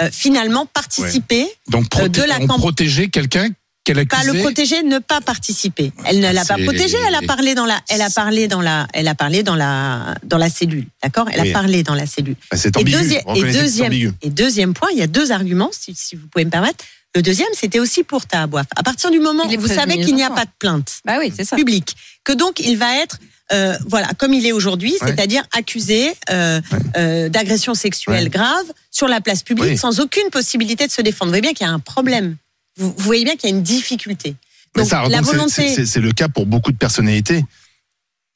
euh, 0.00 0.08
finalement 0.12 0.66
participer, 0.66 1.46
Donc, 1.68 1.86
euh, 1.98 2.08
de 2.08 2.22
la 2.22 2.40
on 2.40 2.46
camp- 2.46 2.58
protégeait 2.58 3.08
quelqu'un 3.08 3.48
qu'elle 3.84 4.06
pas 4.06 4.22
le 4.24 4.38
protéger, 4.40 4.82
ne 4.82 4.98
pas 4.98 5.20
participer. 5.20 5.92
Elle 6.06 6.20
ne 6.20 6.30
l'a 6.32 6.44
pas 6.44 6.56
protégé. 6.56 6.96
Elle 7.08 7.14
a 7.14 7.22
parlé 7.22 7.54
dans 7.54 7.66
la, 7.66 7.80
elle 7.88 8.02
a 8.02 8.10
parlé 8.10 8.46
dans 8.48 8.60
la, 8.60 8.86
elle 8.92 9.08
a 9.08 9.14
parlé 9.14 9.42
dans 9.42 9.56
la, 9.56 10.14
dans 10.24 10.38
la 10.38 10.48
cellule. 10.48 10.86
D'accord? 11.02 11.28
Elle 11.32 11.40
Oui. 11.40 11.50
a 11.50 11.52
parlé 11.52 11.82
dans 11.82 11.94
la 11.94 12.06
cellule. 12.06 12.36
Bah, 12.50 12.56
C'est 12.56 12.76
Et, 12.76 12.80
ambigu. 12.80 12.96
deuxi- 12.98 13.22
et 13.36 13.52
deuxième, 13.52 13.86
ambigu. 13.88 14.12
et 14.22 14.30
deuxième 14.30 14.74
point, 14.74 14.88
il 14.92 14.98
y 14.98 15.02
a 15.02 15.06
deux 15.08 15.32
arguments, 15.32 15.70
si, 15.72 15.94
si 15.96 16.14
vous 16.16 16.26
pouvez 16.28 16.44
me 16.44 16.50
permettre. 16.50 16.84
Le 17.14 17.22
deuxième, 17.22 17.48
c'était 17.54 17.78
aussi 17.80 18.04
pour 18.04 18.24
Tahabouaf. 18.26 18.66
À 18.76 18.82
partir 18.82 19.10
du 19.10 19.20
moment 19.20 19.44
où 19.46 19.60
vous 19.60 19.68
savez 19.68 20.00
qu'il 20.00 20.14
n'y 20.14 20.22
a 20.22 20.30
pas 20.30 20.44
de 20.44 20.50
plainte 20.58 21.00
Bah 21.04 21.16
oui, 21.18 21.32
c'est 21.36 21.44
ça. 21.44 21.56
publique, 21.56 21.94
que 22.24 22.32
donc 22.32 22.58
il 22.60 22.78
va 22.78 22.96
être, 23.02 23.18
euh, 23.52 23.76
voilà, 23.86 24.08
comme 24.16 24.32
il 24.32 24.46
est 24.46 24.52
aujourd'hui, 24.52 24.92
Ouais. 24.92 25.08
c'est-à-dire 25.08 25.42
accusé 25.54 26.14
euh, 26.30 26.60
euh, 26.96 27.28
d'agression 27.28 27.74
sexuelle 27.74 28.24
Ouais. 28.24 28.30
grave 28.30 28.64
sur 28.90 29.08
la 29.08 29.20
place 29.20 29.42
publique 29.42 29.72
Oui. 29.72 29.76
sans 29.76 30.00
aucune 30.00 30.30
possibilité 30.30 30.86
de 30.86 30.92
se 30.92 31.02
défendre. 31.02 31.26
Vous 31.26 31.32
voyez 31.32 31.42
bien 31.42 31.52
qu'il 31.52 31.66
y 31.66 31.68
a 31.68 31.72
un 31.72 31.80
problème. 31.80 32.36
Vous, 32.76 32.94
vous 32.96 33.04
voyez 33.04 33.24
bien 33.24 33.36
qu'il 33.36 33.50
y 33.50 33.52
a 33.52 33.56
une 33.56 33.62
difficulté. 33.62 34.36
Mais 34.74 34.82
Donc 34.82 34.90
ça, 34.90 35.08
la 35.08 35.20
volonté, 35.20 35.84
c'est 35.84 36.00
le 36.00 36.12
cas 36.12 36.28
pour 36.28 36.46
beaucoup 36.46 36.72
de 36.72 36.78
personnalités. 36.78 37.44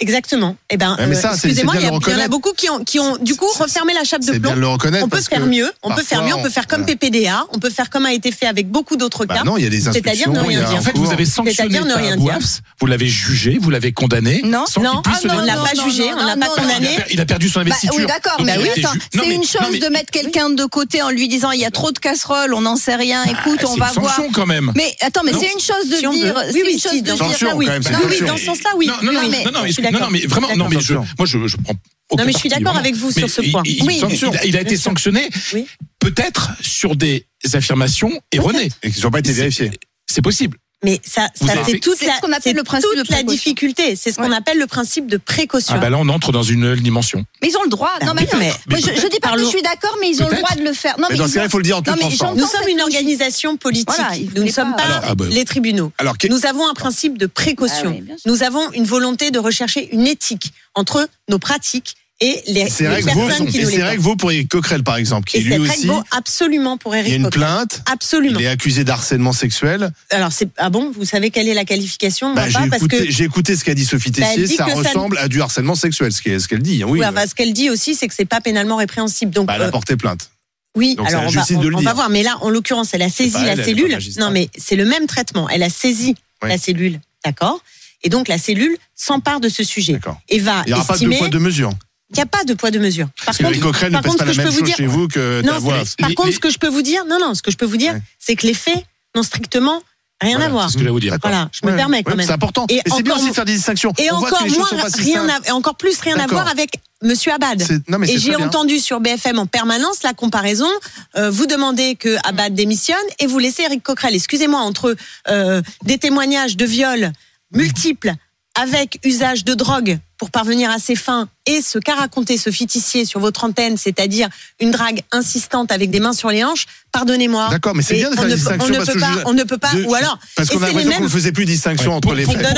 Exactement. 0.01 0.57
Eh 0.71 0.77
ben, 0.77 0.97
mais 0.99 1.17
euh, 1.17 1.21
ça, 1.21 1.33
excusez-moi, 1.33 1.75
il 1.77 1.87
y, 1.87 1.89
en 1.89 2.19
a 2.21 2.29
beaucoup 2.29 2.53
qui 2.53 2.69
ont, 2.71 2.85
qui 2.85 2.99
ont 3.01 3.17
du 3.19 3.35
coup 3.37 3.47
refermé 3.59 3.95
la 3.95 4.05
chape 4.05 4.23
de 4.23 4.33
plomb. 4.33 4.41
bien 4.41 4.55
de 4.57 4.61
le 4.61 4.69
reconnaître. 4.69 5.05
On 5.05 5.09
peut 5.09 5.21
faire 5.21 5.47
mieux, 5.47 5.71
on 5.83 5.95
peut 5.95 6.03
faire 6.03 6.23
mieux, 6.23 6.35
on 6.35 6.43
peut 6.43 6.51
faire 6.51 6.67
comme. 6.67 6.85
PPDA, 6.87 7.47
on 7.53 7.59
peut 7.59 7.71
faire 7.71 7.91
comme 7.91 8.07
a 8.07 8.13
été 8.13 8.31
fait 8.31 8.47
avec 8.47 8.69
beaucoup 8.71 8.97
d'autres 8.97 9.25
Bah 9.27 9.37
cas. 9.37 9.45
non, 9.45 9.57
il 9.57 9.65
y 9.65 9.67
a 9.67 9.71
des 9.71 9.81
C'est-à-dire 9.81 10.31
ne 10.31 10.39
rien 10.41 10.63
dire. 10.63 10.79
En 10.79 10.83
fait, 10.83 10.93
cours. 10.93 11.05
vous 11.05 11.13
avez 11.13 11.25
sanctionné 11.25 11.55
C'est-à-dire 11.55 11.85
ne 11.85 11.95
rien 11.95 12.17
dire. 12.17 12.39
Vous 12.79 12.87
l'avez 12.87 13.09
jugé, 13.09 13.59
vous 13.61 13.71
l'avez 13.71 13.93
condamné. 13.93 14.41
Non, 14.45 14.67
sans 14.67 14.83
non, 14.83 15.03
ah 15.05 15.09
non, 15.09 15.13
on 15.15 15.23
défendre. 15.23 15.45
l'a 15.47 15.55
pas 15.57 15.75
non, 15.75 15.85
jugé, 15.85 16.11
non, 16.11 16.17
on 16.21 16.25
l'a 16.27 16.37
non, 16.37 16.41
pas 16.43 16.47
non, 16.47 16.53
Il 16.57 16.61
a 16.61 16.75
condamné. 16.75 16.99
Il 17.11 17.21
a 17.21 17.27
perdu 17.27 17.49
son 17.49 17.61
Bah, 17.61 17.67
investiture. 17.67 17.95
oui, 17.97 18.07
d'accord, 18.07 18.41
mais 18.45 18.57
oui, 18.59 18.69
c'est 18.75 19.27
une 19.27 19.37
non, 19.39 19.43
chose 19.43 19.81
de 19.81 19.89
mettre 19.89 20.11
quelqu'un 20.13 20.51
de 20.51 20.65
côté 20.67 21.03
en 21.03 21.11
lui 21.11 21.27
disant 21.29 21.51
il 21.51 21.61
y 21.61 21.65
a 21.65 21.71
trop 21.71 21.91
de 21.91 21.99
casseroles, 21.99 22.55
on 22.55 22.61
n'en 22.61 22.77
sait 22.77 22.95
rien, 22.97 23.25
écoute, 23.25 23.59
Ah, 23.63 23.67
on 23.69 23.75
c'est 23.75 23.81
va 23.81 23.89
une 23.95 24.01
voir. 24.01 24.15
sanction 24.15 24.33
quand 24.33 24.47
même. 24.47 24.73
Mais 24.77 24.95
attends, 25.01 25.23
mais 25.25 25.33
Non. 25.33 25.41
c'est 25.41 25.53
une 25.53 25.61
chose 25.61 25.89
de 25.91 25.97
dire, 26.11 26.35
c'est 26.53 26.61
une 26.73 26.79
chose 26.79 27.03
de 27.03 27.09
dans 27.09 27.15
dire, 27.17 27.25
sens-là, 27.27 27.57
oui. 27.57 27.69
Oui, 28.09 28.21
dans 28.27 28.37
ce 28.37 28.45
sens-là, 28.45 28.71
oui. 28.77 28.87
Non, 28.87 29.13
non, 29.13 29.13
non, 29.53 29.65
non, 29.91 30.01
non, 30.01 30.11
mais- 30.11 30.27
vraiment, 30.27 30.55
non, 30.57 30.69
mais 30.69 30.81
je, 30.81 30.95
moi, 30.95 31.05
je, 31.25 31.47
je 31.47 31.57
prends. 31.57 31.75
Non, 32.17 32.25
mais 32.25 32.33
je 32.33 32.39
suis 32.39 32.49
d'accord 32.49 32.77
avec 32.77 32.95
vous 32.95 33.11
sur 33.11 33.29
ce 33.29 33.41
point. 33.51 33.63
il- 33.65 33.83
Oui. 33.85 34.01
il- 34.09 34.15
il 34.17 34.25
a- 34.37 34.45
il 34.47 34.57
a 34.57 34.61
été 34.61 34.77
sanctionné, 34.77 35.29
Oui. 35.55 35.67
peut-être 35.99 36.53
sur 36.61 36.95
des 36.97 37.27
affirmations 37.55 38.13
erronées. 38.33 38.69
Et 38.83 38.91
qui 38.91 39.01
n'ont 39.03 39.11
pas 39.11 39.19
été 39.19 39.33
vérifiés. 39.33 39.71
C'est 40.07 40.23
possible. 40.23 40.57
Mais 40.85 41.01
ça, 41.05 41.29
ça 41.35 41.65
fait- 41.65 41.79
toute 41.81 42.01
la, 42.03 42.17
ce 42.17 42.21
qu'on 42.21 42.33
appelle 42.33 42.55
le 42.55 42.63
principe 42.63 42.91
toute 42.95 43.09
de 43.09 43.13
la 43.13 43.23
difficulté. 43.23 43.97
C'est 43.97 44.13
ce 44.13 44.17
qu'on 44.19 44.31
Ouais. 44.31 44.37
appelle 44.37 44.59
le 44.59 44.67
principe 44.67 45.07
de 45.07 45.17
précaution. 45.17 45.75
Ah 45.77 45.79
bah 45.81 45.89
là, 45.89 45.97
on 45.99 46.09
entre 46.11 46.33
dans 46.33 46.43
une 46.43 46.61
nouvelle 46.61 46.83
dimension. 46.83 47.25
Mais 47.41 47.49
ils 47.49 47.57
ont 47.57 47.63
le 47.63 47.71
droit. 47.71 47.91
Ah 48.01 48.05
non, 48.05 48.13
mais, 48.15 48.29
mais- 48.39 48.53
je, 48.71 48.77
je 49.01 49.07
dis 49.09 49.19
pas 49.19 49.33
que 49.33 49.39
je 49.41 49.45
suis 49.47 49.63
d'accord, 49.63 49.97
mais 50.01 50.11
ils 50.11 50.23
ont 50.23 50.29
le 50.29 50.37
droit 50.37 50.55
de 50.55 50.63
le 50.63 50.73
faire. 50.75 50.99
Non, 51.01 51.09
Mais 51.11 51.17
dans 51.17 51.27
ce 51.27 51.33
cas-là, 51.35 51.45
ont- 51.45 51.49
il 51.49 51.51
faut 51.51 51.59
le 51.59 51.65
dire 51.65 51.79
en 51.79 51.83
toute 51.83 51.99
transparence. 51.99 52.39
Nous 52.39 52.47
sommes 52.47 52.69
une 52.69 52.83
organisation 52.83 53.57
politique. 53.57 53.89
Voilà, 53.97 54.17
nous 54.37 54.45
ne 54.45 54.51
sommes 54.51 54.73
pas- 54.73 54.77
pas 54.77 54.83
Alors, 54.85 55.01
ah 55.09 55.15
bah- 55.15 55.25
les 55.31 55.45
tribunaux. 55.47 55.93
Alors, 55.99 56.15
Nous 56.29 56.45
avons 56.47 56.69
un 56.69 56.75
principe 56.75 57.17
de 57.19 57.27
précaution. 57.27 57.95
Ah 57.99 58.03
oui, 58.07 58.15
nous 58.27 58.43
avons 58.43 58.71
une 58.73 58.85
volonté 58.85 59.31
de 59.31 59.39
rechercher 59.39 59.89
une 59.93 60.07
éthique 60.07 60.53
entre 60.75 61.09
nos 61.29 61.39
pratiques 61.39 61.95
et 62.21 62.43
les, 62.47 62.69
c'est 62.71 62.89
les 62.89 63.03
personnes 63.03 63.47
qui 63.47 63.59
et 63.59 63.63
nous 63.65 63.69
c'est 63.71 63.77
les 63.77 63.83
vrai 63.83 63.97
que 63.97 64.01
vous 64.01 64.17
pour 64.17 64.33
Eric 64.33 64.49
Coquerel 64.49 64.83
par 64.83 64.97
exemple, 64.97 65.29
qui 65.29 65.37
Et 65.37 65.41
lui 65.41 65.59
aussi, 65.59 65.87
vaut 65.87 66.03
absolument 66.13 66.79
pour 66.79 66.95
il 66.95 66.99
y 66.99 67.01
a 67.01 67.05
Eric 67.09 67.17
une 67.17 67.25
Coquerel. 67.25 67.47
plainte, 67.49 67.83
Absolument. 67.93 68.39
il 68.41 68.45
est 68.47 68.49
accusé 68.49 68.85
d'harcèlement 68.85 69.33
sexuel. 69.35 69.91
Alors, 70.11 70.33
c'est 70.33 70.49
ah 70.57 70.71
bon, 70.71 70.91
vous 70.97 71.05
savez 71.05 71.31
quelle 71.31 71.47
est 71.49 71.53
la 71.55 71.67
qualification? 71.67 72.33
Bah, 72.35 72.49
j'ai 72.49 72.65
écouté, 72.65 73.07
que 73.09 73.23
écouté 73.23 73.55
ce 73.57 73.65
qu'a 73.65 73.75
dit 73.75 73.85
Sophie 73.85 74.11
Bah, 74.13 74.27
Tessier, 74.29 74.45
dit 74.47 74.55
ça 74.55 74.65
que 74.65 74.71
ça 74.71 74.77
ressemble 74.77 75.19
à 75.19 75.29
du 75.29 75.43
harcèlement 75.43 75.75
sexuel, 75.75 76.11
ce 76.13 76.23
qu'elle 76.23 76.41
qu'elle 76.47 76.63
dit. 76.63 76.83
hein, 76.83 76.87
Oui, 76.89 77.03
euh, 77.03 77.09
enfin, 77.11 77.27
ce 77.27 77.35
qu'elle 77.35 77.53
dit 77.53 77.69
aussi, 77.69 77.95
c'est 77.95 78.09
que 78.09 78.15
c'est 78.15 78.25
pas 78.25 78.41
pénalement 78.41 78.77
répréhensible. 78.77 79.33
Donc, 79.33 79.49
bah, 79.49 79.55
elle 79.57 79.63
a 79.63 79.67
euh, 79.67 79.71
porté 79.71 79.97
plainte. 79.97 80.31
oui, 80.75 80.95
donc 80.95 81.09
c'est 81.11 81.17
alors 81.17 81.27
on 81.29 81.31
va, 81.33 81.45
on- 81.51 81.75
on 81.75 81.83
va 81.83 81.93
voir. 81.93 82.09
Mais 82.09 82.23
là, 82.23 82.39
en 82.41 82.49
l'occurrence, 82.49 82.95
elle 82.95 83.03
a 83.03 83.11
saisi 83.11 83.37
elle, 83.47 83.59
la 83.59 83.63
cellule. 83.65 83.99
Non, 84.19 84.31
mais 84.31 84.49
c'est 84.57 84.77
le 84.77 84.87
même 84.87 85.07
traitement. 85.07 85.51
Elle 85.51 85.63
a 85.63 85.69
saisi 85.71 86.15
Oui. 86.43 86.49
la 86.49 86.57
cellule, 86.57 86.99
d'accord? 87.27 87.61
Et 88.03 88.09
donc, 88.09 88.29
la 88.29 88.39
cellule 88.39 88.77
s'empare 88.95 89.41
de 89.41 89.49
ce 89.49 89.65
sujet 89.65 89.99
et 90.29 90.39
va 90.39 90.63
Il 90.67 90.69
n'y 90.69 90.73
aura 90.75 90.85
pas 90.85 90.93
de 90.95 90.99
estimer. 90.99 91.19
poids 91.19 91.29
de 91.29 91.39
mesure. 91.39 91.71
Il 92.11 92.17
n'y 92.17 92.23
a 92.23 92.27
pas 92.27 92.45
de 92.45 92.55
poids 92.55 92.71
de 92.71 92.79
mesure. 92.79 93.07
Par 93.17 93.27
Parce 93.27 93.39
que 93.39 93.45
Eric 93.45 93.61
Coquerel 93.63 93.89
ne 93.93 93.99
par 93.99 94.03
contre, 94.05 94.25
pas 94.25 94.33
ce 94.33 94.37
que 94.37 94.43
je 94.43 94.43
peux 94.43 94.49
vous 94.49 94.67
chez 94.67 94.75
dire- 94.83 94.91
vous 94.91 95.09
que 95.09 95.43
non, 95.43 95.53
ta 95.55 95.59
voix. 95.59 95.85
c'est- 95.85 95.99
par 95.99 96.15
contre, 96.15 96.33
ce 96.33 96.39
que 96.39 96.51
je 96.51 96.59
peux 96.59 96.69
vous 96.69 96.83
dire, 96.83 97.05
non, 97.05 97.19
non, 97.21 97.35
ce 97.35 97.43
que 97.43 97.51
je 97.51 97.57
peux 97.57 97.67
vous 97.67 97.77
dire, 97.77 97.95
Ouais. 97.95 98.03
c'est 98.21 98.37
que 98.37 98.47
les 98.47 98.55
faits 98.55 98.85
n'ont 99.17 99.25
strictement 99.25 99.83
rien 100.21 100.37
Voilà, 100.37 100.47
à 100.47 100.49
voir. 100.51 100.65
C'est 100.67 100.73
ce 100.75 100.75
que 100.75 100.81
je 100.81 100.85
vais 100.85 100.91
vous 100.93 101.01
dire. 101.01 101.17
Voilà, 101.21 101.49
je 101.53 101.67
me 101.67 101.75
permets 101.75 102.05
quand 102.05 102.13
ouais, 102.13 102.17
même. 102.19 102.27
C'est 102.27 102.33
important. 102.33 102.65
Et 102.69 102.77
Et, 102.77 102.83
c'est 102.95 103.03
bien 103.03 103.17
aussi 103.17 103.29
de 103.29 103.35
faire 103.35 103.45
des 103.45 103.55
distinctions. 103.55 103.93
Et 103.99 104.11
On 104.13 104.19
voit 104.19 104.29
encore 104.29 104.39
que 104.39 104.45
les 104.45 104.51
choses 104.55 104.73
moins, 104.73 104.83
rien 104.95 105.29
à- 105.29 105.49
et 105.49 105.51
encore 105.51 105.75
plus 105.77 105.99
rien 106.01 106.17
à 106.19 106.27
voir 106.29 106.47
avec 106.49 106.81
Monsieur 107.03 107.33
Abad. 107.33 107.63
Non, 107.89 107.99
mais 107.99 108.09
Et 108.11 108.19
j'ai 108.19 108.37
entendu 108.37 108.79
sur 108.79 109.01
BFM 109.01 109.39
en 109.41 109.47
permanence 109.47 110.03
la 110.05 110.15
comparaison. 110.15 110.69
Euh, 111.17 111.29
vous 111.31 111.47
demandez 111.47 111.97
que 111.97 112.17
Abad 112.25 112.55
démissionne 112.55 112.97
et 113.19 113.27
vous 113.27 113.39
laissez 113.41 113.63
Eric 113.65 113.83
Coquerel. 113.83 114.15
Excusez-moi, 114.15 114.61
entre 114.61 114.95
euh, 115.29 115.61
des 115.83 115.99
témoignages 115.99 116.57
de 116.57 116.65
viol 116.65 117.13
multiples 117.53 118.15
avec 118.55 118.99
usage 119.05 119.45
de 119.45 119.55
drogue 119.55 119.99
pour 120.19 120.31
parvenir 120.31 120.71
à 120.71 120.79
ses 120.79 120.97
fins 120.97 121.29
et 121.47 121.61
ce 121.61 121.79
qu'a 121.79 121.95
raconté 121.95 122.39
ce 122.39 122.51
ficissier 122.51 123.05
sur 123.05 123.21
votre 123.21 123.45
antenne, 123.45 123.77
c'est-à-dire 123.77 124.29
une 124.61 124.71
drague 124.71 125.03
insistante 125.13 125.71
avec 125.71 125.91
des 125.91 126.01
mains 126.01 126.13
sur 126.15 126.31
les 126.31 126.43
hanches, 126.45 126.67
pardonnez-moi. 126.93 127.49
D'accord, 127.51 127.75
mais 127.75 127.83
c'est 127.83 127.95
bien 127.95 128.09
de 128.11 128.15
on 128.15 128.17
faire 128.17 128.25
ne 128.25 128.29
des 128.31 128.35
peut- 128.35 128.39
distinctions 128.39 128.67
on 128.67 128.79
ne 128.79 128.85
peut 128.85 128.99
pas, 128.99 129.13
je- 129.13 129.23
on 129.27 129.33
ne 129.35 129.43
peut 129.45 129.59
pas, 129.59 129.75
ou 129.87 129.95
alors, 129.95 130.19
Parce 130.37 130.49
qu'on 130.49 130.63
a 130.63 130.67
l'impression 130.69 130.93
qu'on 130.93 131.05
ne 131.05 131.09
faisait 131.09 131.33
plus 131.33 131.45
distinction 131.45 131.91
Ouais, 131.91 131.97
entre 131.97 132.09
pour- 132.09 132.15
les 132.15 132.25
faits. 132.25 132.55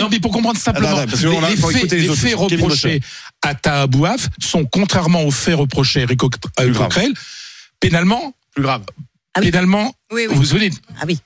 Non, 0.00 0.08
mais 0.10 0.20
pour 0.20 0.32
comprendre 0.32 0.58
simplement, 0.58 1.00
les, 1.00 1.56
faut 1.56 1.68
faits, 2.14 2.34
reprochés 2.34 3.00
à 3.42 3.54
Tahabouaf 3.54 4.28
sont, 4.40 4.64
contrairement 4.66 5.22
aux 5.22 5.30
faits 5.30 5.54
reprochés 5.56 6.02
à 6.56 6.66
grave. 6.66 6.88
Coquerel, 6.88 7.12
pénalement, 7.80 8.34
Plus 8.54 8.62
grave. 8.62 8.82
Ah 9.34 9.40
pénalement, 9.40 9.94
Oui, 10.12 10.22
oui. 10.22 10.26
vous 10.34 10.36
vous 10.40 10.44
souvenez, 10.46 10.70
Ah 11.00 11.04
oui. 11.06 11.18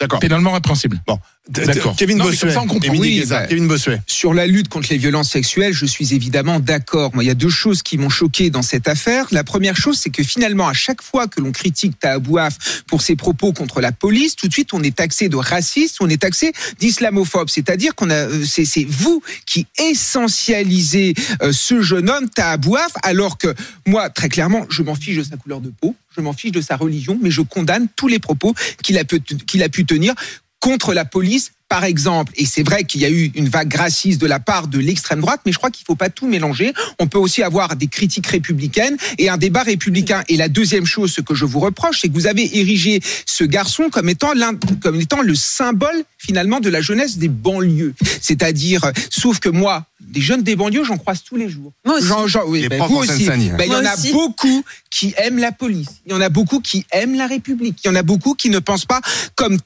D'accord. 0.00 0.18
pénalement 0.18 0.52
répréhensible. 0.52 1.00
Bon. 1.06 1.18
D'accord. 1.48 1.96
Kevin 1.96 2.18
Non, 2.18 2.26
Bossuet. 2.26 2.52
ça, 2.52 2.60
on 2.62 2.66
comprend. 2.66 2.94
Oui, 2.94 3.24
bah- 3.28 3.46
Kevin 3.46 3.66
Bossuet. 3.66 4.00
Sur 4.06 4.34
la 4.34 4.46
lutte 4.46 4.68
contre 4.68 4.88
les 4.90 4.98
violences 4.98 5.30
sexuelles, 5.30 5.72
je 5.72 5.86
suis 5.86 6.14
évidemment 6.14 6.60
d'accord. 6.60 7.10
Moi, 7.14 7.24
il 7.24 7.26
y 7.26 7.30
a 7.30 7.34
deux 7.34 7.48
choses 7.48 7.82
qui 7.82 7.98
m'ont 7.98 8.10
choqué 8.10 8.50
dans 8.50 8.62
cette 8.62 8.86
affaire. 8.86 9.26
La 9.32 9.42
première 9.42 9.76
chose, 9.76 9.98
c'est 9.98 10.10
que 10.10 10.22
finalement, 10.22 10.68
à 10.68 10.74
chaque 10.74 11.02
fois 11.02 11.26
que 11.26 11.40
l'on 11.40 11.50
critique 11.50 11.98
Tahabouaf 11.98 12.82
pour 12.86 13.02
ses 13.02 13.16
propos 13.16 13.52
contre 13.52 13.80
la 13.80 13.90
police, 13.90 14.36
tout 14.36 14.46
de 14.48 14.52
suite, 14.52 14.72
on 14.74 14.82
est 14.82 14.94
taxé 14.94 15.28
de 15.28 15.36
raciste, 15.36 15.96
on 16.00 16.08
est 16.08 16.20
taxé 16.20 16.52
d'islamophobe. 16.78 17.48
C'est-à-dire 17.48 17.94
qu'on 17.96 18.10
a, 18.10 18.14
euh, 18.14 18.44
c'est, 18.46 18.64
c'est 18.66 18.84
vous 18.84 19.22
qui 19.46 19.66
essentialisez 19.78 21.14
euh, 21.42 21.52
ce 21.52 21.80
jeune 21.80 22.10
homme 22.10 22.28
Tahabouaf, 22.28 22.92
alors 23.02 23.38
que 23.38 23.54
moi, 23.86 24.10
très 24.10 24.28
clairement, 24.28 24.66
je 24.70 24.82
m'en 24.82 24.94
fiche 24.94 25.16
de 25.16 25.24
sa 25.24 25.36
couleur 25.36 25.60
de 25.60 25.72
peau, 25.80 25.96
je 26.14 26.20
m'en 26.20 26.32
fiche 26.34 26.52
de 26.52 26.60
sa 26.60 26.76
religion, 26.76 27.18
mais 27.20 27.30
je 27.30 27.40
condamne 27.40 27.88
tous 27.96 28.08
les 28.08 28.18
propos 28.18 28.54
qu'il 28.82 28.98
a 28.98 29.04
pu, 29.04 29.20
qu'il 29.20 29.62
a 29.62 29.68
pu 29.68 29.84
tenir 29.84 30.14
contre 30.60 30.94
la 30.94 31.04
police, 31.04 31.52
par 31.68 31.84
exemple. 31.84 32.32
Et 32.36 32.44
c'est 32.44 32.62
vrai 32.62 32.84
qu'il 32.84 33.00
y 33.00 33.04
a 33.04 33.10
eu 33.10 33.30
une 33.34 33.48
vague 33.48 33.74
raciste 33.74 34.20
de 34.20 34.26
la 34.26 34.40
part 34.40 34.68
de 34.68 34.78
l'extrême 34.78 35.20
droite, 35.20 35.40
mais 35.46 35.52
je 35.52 35.58
crois 35.58 35.70
qu'il 35.70 35.86
faut 35.86 35.96
pas 35.96 36.10
tout 36.10 36.28
mélanger. 36.28 36.72
On 36.98 37.06
peut 37.06 37.18
aussi 37.18 37.42
avoir 37.42 37.76
des 37.76 37.86
critiques 37.86 38.26
républicaines 38.26 38.96
et 39.18 39.30
un 39.30 39.38
débat 39.38 39.62
républicain. 39.62 40.22
Et 40.28 40.36
la 40.36 40.48
deuxième 40.48 40.84
chose, 40.84 41.12
ce 41.12 41.20
que 41.20 41.34
je 41.34 41.44
vous 41.44 41.60
reproche, 41.60 42.00
c'est 42.02 42.08
que 42.08 42.14
vous 42.14 42.26
avez 42.26 42.58
érigé 42.58 43.00
ce 43.24 43.44
garçon 43.44 43.88
comme 43.90 44.08
étant 44.08 44.32
comme 44.80 45.00
étant 45.00 45.22
le 45.22 45.34
symbole 45.34 46.04
finalement 46.18 46.60
de 46.60 46.68
la 46.68 46.80
jeunesse 46.80 47.16
des 47.18 47.28
banlieues. 47.28 47.94
C'est-à-dire, 48.20 48.84
euh, 48.84 48.92
sauf 49.10 49.38
que 49.38 49.48
moi, 49.48 49.86
des 50.10 50.20
jeunes 50.20 50.42
des 50.42 50.56
banlieues, 50.56 50.84
j'en 50.84 50.96
croise 50.98 51.22
tous 51.22 51.36
les 51.36 51.48
jours. 51.48 51.72
Moi 51.84 51.96
aussi. 51.98 52.06
J'en- 52.06 52.26
j'en- 52.26 52.44
oui, 52.46 52.62
Les 52.62 52.68
ben, 52.68 52.84
vous 52.86 52.96
aussi. 52.96 53.24
Ben, 53.26 53.40
il 53.40 53.72
y 53.72 53.74
en 53.74 53.84
a 53.84 53.94
aussi. 53.94 54.12
beaucoup 54.12 54.64
qui 54.90 55.14
aiment 55.18 55.38
la 55.38 55.52
police. 55.52 55.88
Il 56.06 56.12
y 56.12 56.14
en 56.14 56.20
a 56.20 56.28
beaucoup 56.28 56.60
qui 56.60 56.84
aiment 56.92 57.14
la 57.16 57.26
République. 57.26 57.78
Il 57.84 57.86
y 57.88 57.90
en 57.90 57.94
a 57.94 58.02
beaucoup 58.02 58.34
qui 58.34 58.50
ne 58.50 58.58
pensent 58.58 58.84
pas 58.86 59.00
comme 59.36 59.58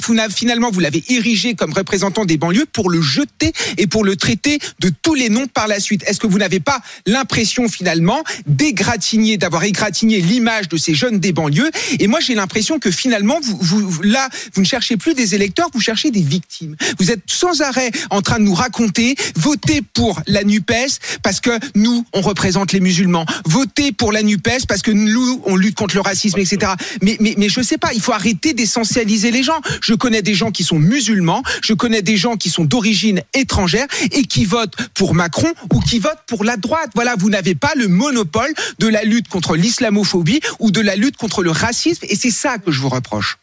fina- 0.00 0.28
finalement, 0.30 0.70
vous 0.70 0.80
l'avez 0.80 1.02
érigé 1.08 1.54
comme 1.54 1.72
représentant 1.72 2.24
des 2.24 2.36
banlieues 2.36 2.66
pour 2.72 2.90
le 2.90 3.00
jeter 3.00 3.52
et 3.78 3.86
pour 3.86 4.04
le 4.04 4.16
traiter 4.16 4.58
de 4.80 4.90
tous 5.02 5.14
les 5.14 5.28
noms 5.28 5.46
par 5.46 5.66
la 5.68 5.80
suite. 5.80 6.02
Est-ce 6.06 6.20
que 6.20 6.26
vous 6.26 6.38
n'avez 6.38 6.60
pas 6.60 6.80
l'impression 7.06 7.68
finalement 7.68 8.22
d'égratigner, 8.46 9.36
d'avoir 9.36 9.64
égratigné 9.64 10.20
l'image 10.20 10.68
de 10.68 10.76
ces 10.76 10.94
jeunes 10.94 11.18
des 11.18 11.32
banlieues? 11.32 11.70
Et 11.98 12.06
moi, 12.06 12.20
j'ai 12.20 12.34
l'impression 12.34 12.78
que 12.78 12.90
finalement, 12.90 13.38
vous, 13.42 13.58
vous- 13.60 14.02
là, 14.02 14.28
vous 14.54 14.60
ne 14.62 14.66
cherchez 14.66 14.96
plus 14.96 15.14
des 15.14 15.34
électeurs, 15.34 15.68
vous 15.74 15.80
cherchez 15.80 16.10
des 16.10 16.22
victimes. 16.22 16.76
Vous 16.98 17.10
êtes 17.10 17.22
sans 17.26 17.60
arrêt 17.60 17.90
en 18.10 18.22
train 18.22 18.38
de 18.38 18.44
nous 18.44 18.54
raconter, 18.54 19.16
votez 19.64 19.82
pour 19.94 20.20
la 20.26 20.44
NUPES 20.44 21.20
parce 21.22 21.40
que 21.40 21.50
nous, 21.74 22.04
on 22.12 22.20
représente 22.20 22.72
les 22.72 22.80
musulmans. 22.80 23.24
Votez 23.46 23.92
pour 23.92 24.12
la 24.12 24.22
NUPES 24.22 24.66
parce 24.68 24.82
que 24.82 24.90
nous, 24.90 25.42
on 25.46 25.56
lutte 25.56 25.76
contre 25.76 25.94
le 25.94 26.00
racisme, 26.00 26.38
etc. 26.38 26.72
Mais, 27.02 27.16
mais, 27.20 27.34
mais 27.38 27.48
je 27.48 27.62
sais 27.62 27.78
pas, 27.78 27.92
il 27.94 28.00
faut 28.00 28.12
arrêter 28.12 28.52
d'essentialiser 28.52 29.30
les 29.30 29.42
gens. 29.42 29.60
Je 29.80 29.94
connais 29.94 30.22
des 30.22 30.34
gens 30.34 30.50
qui 30.50 30.64
sont 30.64 30.78
musulmans, 30.78 31.42
je 31.62 31.72
connais 31.72 32.02
des 32.02 32.16
gens 32.16 32.36
qui 32.36 32.50
sont 32.50 32.64
d'origine 32.64 33.22
étrangère 33.32 33.86
et 34.12 34.24
qui 34.24 34.44
votent 34.44 34.76
pour 34.94 35.14
Macron 35.14 35.52
ou 35.72 35.80
qui 35.80 35.98
votent 35.98 36.24
pour 36.26 36.44
la 36.44 36.56
droite. 36.56 36.90
Voilà, 36.94 37.14
vous 37.16 37.30
n'avez 37.30 37.54
pas 37.54 37.72
le 37.76 37.88
monopole 37.88 38.52
de 38.78 38.88
la 38.88 39.04
lutte 39.04 39.28
contre 39.28 39.56
l'islamophobie 39.56 40.40
ou 40.58 40.70
de 40.70 40.80
la 40.80 40.96
lutte 40.96 41.16
contre 41.16 41.42
le 41.42 41.50
racisme 41.50 42.04
et 42.08 42.16
c'est 42.16 42.30
ça 42.30 42.58
que 42.58 42.70
je 42.70 42.80
vous 42.80 42.90
reproche. 42.90 43.38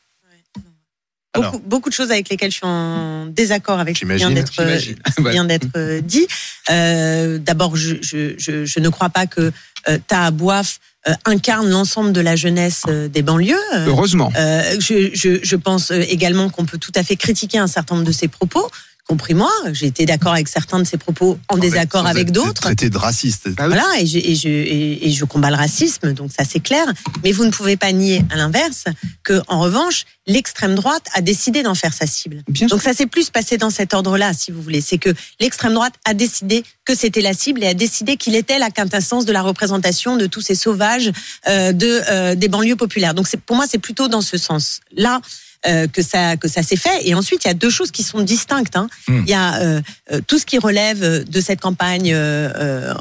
Alors. 1.34 1.52
Beaucoup, 1.52 1.64
beaucoup 1.66 1.90
de 1.90 1.96
choses 1.96 2.12
avec 2.12 2.30
lesquelles 2.30 2.52
je 2.52 2.58
suis 2.58 2.66
en 2.66 3.26
désaccord 3.28 3.80
avec 3.80 3.96
ce 3.96 4.02
qui 4.02 4.14
vient 4.16 4.32
d'être 5.46 5.66
euh, 5.78 6.02
dit. 6.02 6.28
Euh, 6.70 7.38
D'abord, 7.38 7.76
je, 7.78 7.96
je, 8.02 8.34
je, 8.38 8.66
je 8.66 8.80
ne 8.80 8.90
crois 8.90 9.10
pas 9.10 9.28
que 9.28 9.52
euh, 9.88 9.98
Tahabouaf 10.08 10.80
euh, 11.08 11.14
incarne 11.26 11.68
l'ensemble 11.68 12.12
de 12.12 12.22
la 12.22 12.36
jeunesse 12.36 12.84
euh, 12.88 13.08
des 13.08 13.24
banlieues. 13.24 13.56
Heureusement. 13.88 14.32
euh, 14.38 14.62
je, 14.80 15.56
pense 15.56 15.90
également 15.90 16.50
qu'on 16.50 16.66
peut 16.66 16.78
tout 16.78 16.92
à 16.94 17.02
fait 17.02 17.16
critiquer 17.16 17.58
un 17.58 17.66
certain 17.66 17.96
nombre 17.96 18.06
de 18.06 18.12
ses 18.12 18.28
propos, 18.28 18.70
compris 19.12 19.34
moi. 19.34 19.52
J'ai 19.74 19.88
été 19.88 20.06
d'accord 20.06 20.32
avec 20.32 20.48
certains 20.48 20.80
de 20.80 20.86
ses 20.86 20.96
propos, 20.96 21.38
en 21.50 21.58
désaccord 21.58 22.04
Sans 22.04 22.08
avec 22.08 22.32
d'autres. 22.32 22.62
Traité 22.62 22.90
de 22.90 22.98
raciste. 22.98 23.50
Ah. 23.58 23.68
Voilà, 23.68 23.86
et 24.00 24.06
je, 24.06 24.18
et, 24.18 24.36
je, 24.36 24.48
et, 24.48 25.08
et 25.08 25.12
je 25.12 25.26
combats 25.26 25.50
le 25.50 25.58
racisme, 25.58 26.14
donc 26.14 26.32
ça 26.32 26.46
c'est 26.50 26.62
clair. 26.62 26.86
Mais 27.22 27.34
vous 27.34 27.44
ne 27.44 27.52
pouvez 27.52 27.76
pas 27.76 27.92
nier, 27.92 28.24
à 28.30 28.38
l'inverse, 28.38 28.86
que 29.24 29.42
en 29.50 29.60
revanche, 29.60 30.06
l'extrême 30.28 30.76
droite 30.76 31.06
a 31.14 31.20
décidé 31.20 31.62
d'en 31.62 31.76
faire 31.76 31.94
sa 31.94 32.08
cible. 32.08 32.42
Bien 32.48 32.70
sûr. 32.70 32.78
Donc 32.78 32.82
ça 32.82 32.94
s'est 32.94 33.06
plus 33.06 33.30
passé 33.30 33.58
dans 33.58 33.70
cet 33.70 33.94
ordre-là, 33.94 34.32
si 34.34 34.50
vous 34.52 34.62
voulez. 34.62 34.80
C'est 34.80 34.98
que 34.98 35.14
l'extrême 35.42 35.74
droite 35.74 35.96
a 36.06 36.14
décidé 36.14 36.64
que 36.86 36.96
c'était 36.96 37.20
la 37.20 37.34
cible 37.34 37.62
et 37.66 37.68
a 37.68 37.74
décidé 37.74 38.16
qu'il 38.16 38.36
était 38.38 38.60
la 38.60 38.72
quintessence 38.72 39.26
de 39.26 39.34
la 39.34 39.42
représentation 39.42 40.16
de 40.16 40.26
tous 40.26 40.42
ces 40.42 40.56
sauvages 40.56 41.12
euh, 41.50 41.74
de 41.74 42.02
euh, 42.10 42.36
des 42.36 42.48
banlieues 42.48 42.78
populaires. 42.78 43.14
Donc 43.14 43.28
pour 43.46 43.58
moi 43.58 43.66
c'est 43.70 43.78
plutôt 43.78 44.08
dans 44.08 44.22
ce 44.22 44.38
sens-là. 44.38 45.20
Euh, 45.68 45.88
que 45.88 46.02
ça 46.02 46.38
que 46.38 46.48
ça 46.48 46.64
s'est 46.64 46.76
fait 46.76 47.08
et 47.08 47.14
ensuite 47.14 47.44
il 47.44 47.48
y 47.48 47.52
a 47.52 47.54
deux 47.54 47.70
choses 47.70 47.92
qui 47.92 48.02
sont 48.04 48.22
distinctes 48.22 48.76
hein. 48.76 48.88
Hmm. 49.08 49.22
il 49.26 49.30
y 49.30 49.34
a 49.34 49.62
euh, 49.62 49.82
euh, 50.12 50.20
tout 50.26 50.40
ce 50.40 50.46
qui 50.46 50.58
relève 50.58 51.24
de 51.30 51.42
cette 51.42 51.62
campagne 51.62 52.12
euh, 52.14 52.50
euh, 52.56 52.94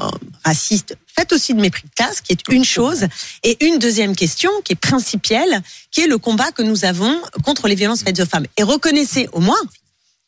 raciste 0.45 0.95
faite 1.07 1.33
aussi 1.33 1.53
de 1.55 1.61
mépris 1.61 1.83
de 1.83 1.95
classe 1.95 2.21
qui 2.21 2.33
est 2.33 2.41
une 2.49 2.63
chose 2.63 3.07
et 3.43 3.57
une 3.65 3.79
deuxième 3.79 4.15
question 4.15 4.51
qui 4.63 4.73
est 4.73 4.75
principielle 4.75 5.61
qui 5.91 6.01
est 6.01 6.07
le 6.07 6.17
combat 6.19 6.51
que 6.51 6.61
nous 6.61 6.85
avons 6.85 7.19
contre 7.43 7.67
les 7.67 7.75
violences 7.75 8.03
faites 8.03 8.19
aux 8.19 8.25
femmes 8.27 8.45
et 8.57 8.63
reconnaissez 8.63 9.27
au 9.33 9.39
moins 9.39 9.59